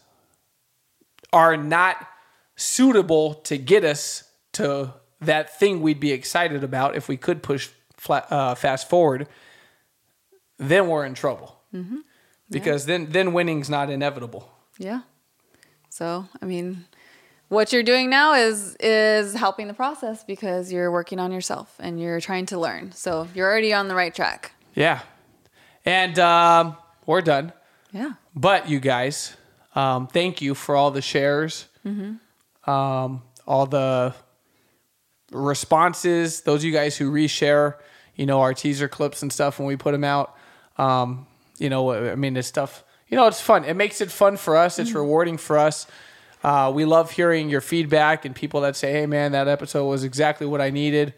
are 1.31 1.55
not 1.55 2.07
suitable 2.55 3.35
to 3.35 3.57
get 3.57 3.83
us 3.83 4.29
to 4.53 4.93
that 5.21 5.57
thing 5.57 5.81
we'd 5.81 5.99
be 5.99 6.11
excited 6.11 6.63
about 6.63 6.95
if 6.95 7.07
we 7.07 7.17
could 7.17 7.41
push 7.41 7.69
flat, 7.97 8.31
uh, 8.31 8.55
fast 8.55 8.89
forward, 8.89 9.27
then 10.57 10.87
we're 10.87 11.05
in 11.05 11.13
trouble. 11.13 11.57
Because 12.55 12.85
then 12.85 13.07
then 13.11 13.33
winning's 13.33 13.69
not 13.69 13.89
inevitable. 13.89 14.49
Yeah. 14.77 15.01
So, 15.89 16.27
I 16.41 16.45
mean, 16.45 16.85
what 17.49 17.71
you're 17.71 17.83
doing 17.83 18.09
now 18.09 18.33
is 18.33 18.75
is 18.79 19.33
helping 19.33 19.67
the 19.67 19.73
process 19.73 20.23
because 20.23 20.71
you're 20.71 20.91
working 20.91 21.19
on 21.19 21.31
yourself 21.31 21.75
and 21.79 21.99
you're 21.99 22.21
trying 22.21 22.45
to 22.47 22.59
learn. 22.59 22.91
So, 22.91 23.27
you're 23.33 23.49
already 23.49 23.73
on 23.73 23.87
the 23.87 23.95
right 23.95 24.13
track. 24.15 24.53
Yeah. 24.73 25.01
And 25.85 26.17
um, 26.19 26.77
we're 27.05 27.21
done. 27.21 27.53
Yeah. 27.91 28.13
But 28.35 28.69
you 28.69 28.79
guys, 28.79 29.37
um, 29.75 30.07
thank 30.07 30.41
you 30.41 30.55
for 30.55 30.75
all 30.75 30.91
the 30.91 31.01
shares, 31.01 31.67
um, 32.65 33.21
all 33.45 33.65
the 33.65 34.13
responses. 35.31 36.41
Those 36.41 36.61
of 36.61 36.65
you 36.65 36.71
guys 36.71 36.97
who 36.97 37.11
reshare, 37.11 37.75
you 38.15 38.25
know, 38.25 38.41
our 38.41 38.53
teaser 38.53 38.87
clips 38.87 39.21
and 39.21 39.31
stuff 39.31 39.59
when 39.59 39.67
we 39.67 39.75
put 39.75 39.91
them 39.91 40.03
out. 40.03 40.35
Um, 40.77 41.27
you 41.57 41.69
know, 41.69 41.91
I 41.93 42.15
mean, 42.15 42.35
it's 42.37 42.47
stuff. 42.47 42.83
You 43.07 43.17
know, 43.17 43.27
it's 43.27 43.41
fun. 43.41 43.65
It 43.65 43.75
makes 43.75 44.01
it 44.01 44.11
fun 44.11 44.37
for 44.37 44.57
us. 44.57 44.79
It's 44.79 44.91
rewarding 44.91 45.37
for 45.37 45.57
us. 45.57 45.85
Uh, 46.43 46.71
we 46.73 46.85
love 46.85 47.11
hearing 47.11 47.49
your 47.49 47.61
feedback 47.61 48.25
and 48.25 48.35
people 48.35 48.61
that 48.61 48.75
say, 48.75 48.91
"Hey, 48.91 49.05
man, 49.05 49.31
that 49.33 49.47
episode 49.47 49.85
was 49.87 50.03
exactly 50.03 50.45
what 50.47 50.61
I 50.61 50.69
needed." 50.69 51.13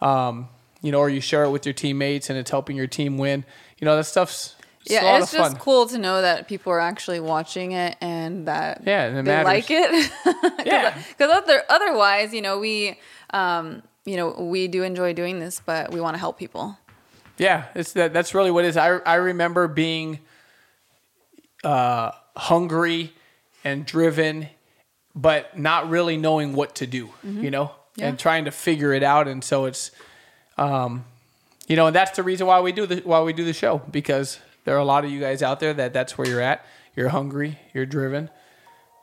Um, 0.00 0.48
you 0.82 0.90
know, 0.92 0.98
or 0.98 1.08
you 1.08 1.20
share 1.20 1.44
it 1.44 1.50
with 1.50 1.64
your 1.66 1.72
teammates 1.72 2.30
and 2.30 2.38
it's 2.38 2.50
helping 2.50 2.76
your 2.76 2.86
team 2.88 3.18
win. 3.18 3.44
You 3.78 3.84
know, 3.84 3.96
that 3.96 4.04
stuff's 4.04 4.56
it's 4.84 4.90
Yeah, 4.90 5.18
it's 5.18 5.30
just 5.32 5.58
cool 5.60 5.86
to 5.86 5.98
know 5.98 6.22
that 6.22 6.48
people 6.48 6.72
are 6.72 6.80
actually 6.80 7.20
watching 7.20 7.70
it 7.72 7.96
and 8.00 8.48
that 8.48 8.82
Yeah, 8.84 9.04
and 9.04 9.18
they 9.18 9.22
matters. 9.22 9.44
like 9.44 9.66
it. 9.70 10.12
Yeah. 10.66 10.96
Because 11.08 11.30
other, 11.30 11.62
otherwise, 11.68 12.34
you 12.34 12.42
know, 12.42 12.58
we, 12.58 12.98
um, 13.30 13.82
you 14.04 14.16
know, 14.16 14.30
we 14.30 14.66
do 14.66 14.82
enjoy 14.82 15.12
doing 15.12 15.38
this, 15.38 15.60
but 15.64 15.92
we 15.92 16.00
want 16.00 16.14
to 16.14 16.18
help 16.18 16.36
people. 16.38 16.76
Yeah, 17.42 17.64
it's 17.74 17.92
that. 17.94 18.12
That's 18.12 18.34
really 18.34 18.50
what 18.50 18.64
it 18.64 18.68
is. 18.68 18.76
I 18.76 18.98
I 18.98 19.16
remember 19.16 19.68
being 19.68 20.20
uh, 21.64 22.12
hungry 22.36 23.12
and 23.64 23.84
driven, 23.86 24.48
but 25.14 25.58
not 25.58 25.88
really 25.88 26.16
knowing 26.16 26.54
what 26.54 26.74
to 26.76 26.86
do. 26.86 27.10
You 27.22 27.50
know, 27.50 27.72
Yeah. 27.96 28.08
and 28.08 28.18
trying 28.18 28.44
to 28.46 28.50
figure 28.50 28.92
it 28.92 29.02
out. 29.02 29.28
And 29.28 29.42
so 29.44 29.66
it's 29.66 29.90
Um, 30.58 31.04
you 31.66 31.76
know, 31.76 31.86
and 31.86 31.96
that's 31.96 32.14
the 32.16 32.22
reason 32.22 32.46
why 32.46 32.60
we 32.60 32.72
do 32.72 32.84
the 32.86 32.96
why 33.04 33.20
we 33.22 33.32
do 33.32 33.44
the 33.44 33.52
show 33.54 33.80
because 33.90 34.38
there 34.64 34.74
are 34.76 34.78
a 34.80 34.84
lot 34.84 35.04
of 35.04 35.10
you 35.10 35.18
guys 35.20 35.42
out 35.42 35.60
there 35.60 35.72
that 35.74 35.92
that's 35.94 36.18
where 36.18 36.28
you're 36.28 36.40
at. 36.42 36.64
You're 36.94 37.08
hungry, 37.08 37.58
you're 37.72 37.86
driven, 37.86 38.28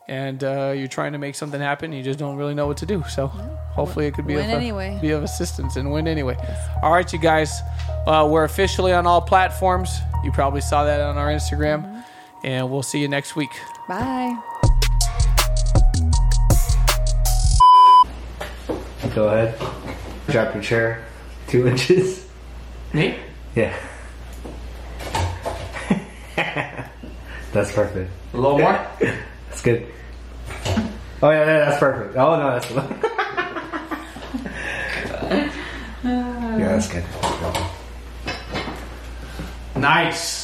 and 0.09 0.43
uh, 0.43 0.73
you're 0.75 0.87
trying 0.87 1.11
to 1.11 1.19
make 1.19 1.35
something 1.35 1.61
happen. 1.61 1.93
You 1.93 2.01
just 2.01 2.17
don't 2.17 2.35
really 2.35 2.55
know 2.55 2.65
what 2.65 2.77
to 2.77 2.85
do. 2.87 3.03
So 3.07 3.27
hopefully 3.27 4.07
it 4.07 4.15
could 4.15 4.25
be 4.25 4.35
Win 4.35 4.49
of, 4.49 4.55
anyway. 4.55 4.97
be 4.99 5.11
of 5.11 5.21
assistance 5.23 5.75
and 5.75 5.91
win 5.91 6.07
anyway. 6.07 6.35
All 6.81 6.91
right, 6.91 7.11
you 7.13 7.19
guys, 7.19 7.61
uh, 8.07 8.27
we're 8.29 8.43
officially 8.43 8.91
on 8.91 9.05
all 9.05 9.21
platforms. 9.21 9.95
You 10.23 10.31
probably 10.31 10.61
saw 10.61 10.83
that 10.83 10.99
on 10.99 11.17
our 11.17 11.27
Instagram, 11.29 11.83
Mm-hmm. 11.83 12.47
and 12.47 12.71
we'll 12.71 12.81
see 12.83 12.99
you 12.99 13.07
next 13.07 13.35
week. 13.35 13.51
Bye. 13.87 14.35
Go 19.13 19.27
ahead. 19.27 19.57
Drop 20.29 20.53
your 20.53 20.63
chair 20.63 21.05
two 21.47 21.67
inches. 21.67 22.25
Me? 22.93 23.15
Yeah. 23.55 23.75
that's 27.53 27.71
perfect. 27.73 28.09
A 28.33 28.37
little 28.37 28.57
more. 28.59 28.87
That's 29.49 29.61
good. 29.63 29.87
Oh 31.21 31.31
yeah, 31.31 31.45
yeah, 31.45 31.65
that's 31.65 31.79
perfect. 31.79 32.15
Oh 32.15 32.37
no, 32.37 32.51
that's 32.51 32.69
yeah, 36.03 36.57
that's 36.57 36.87
good. 36.87 37.03
Nice. 39.75 40.39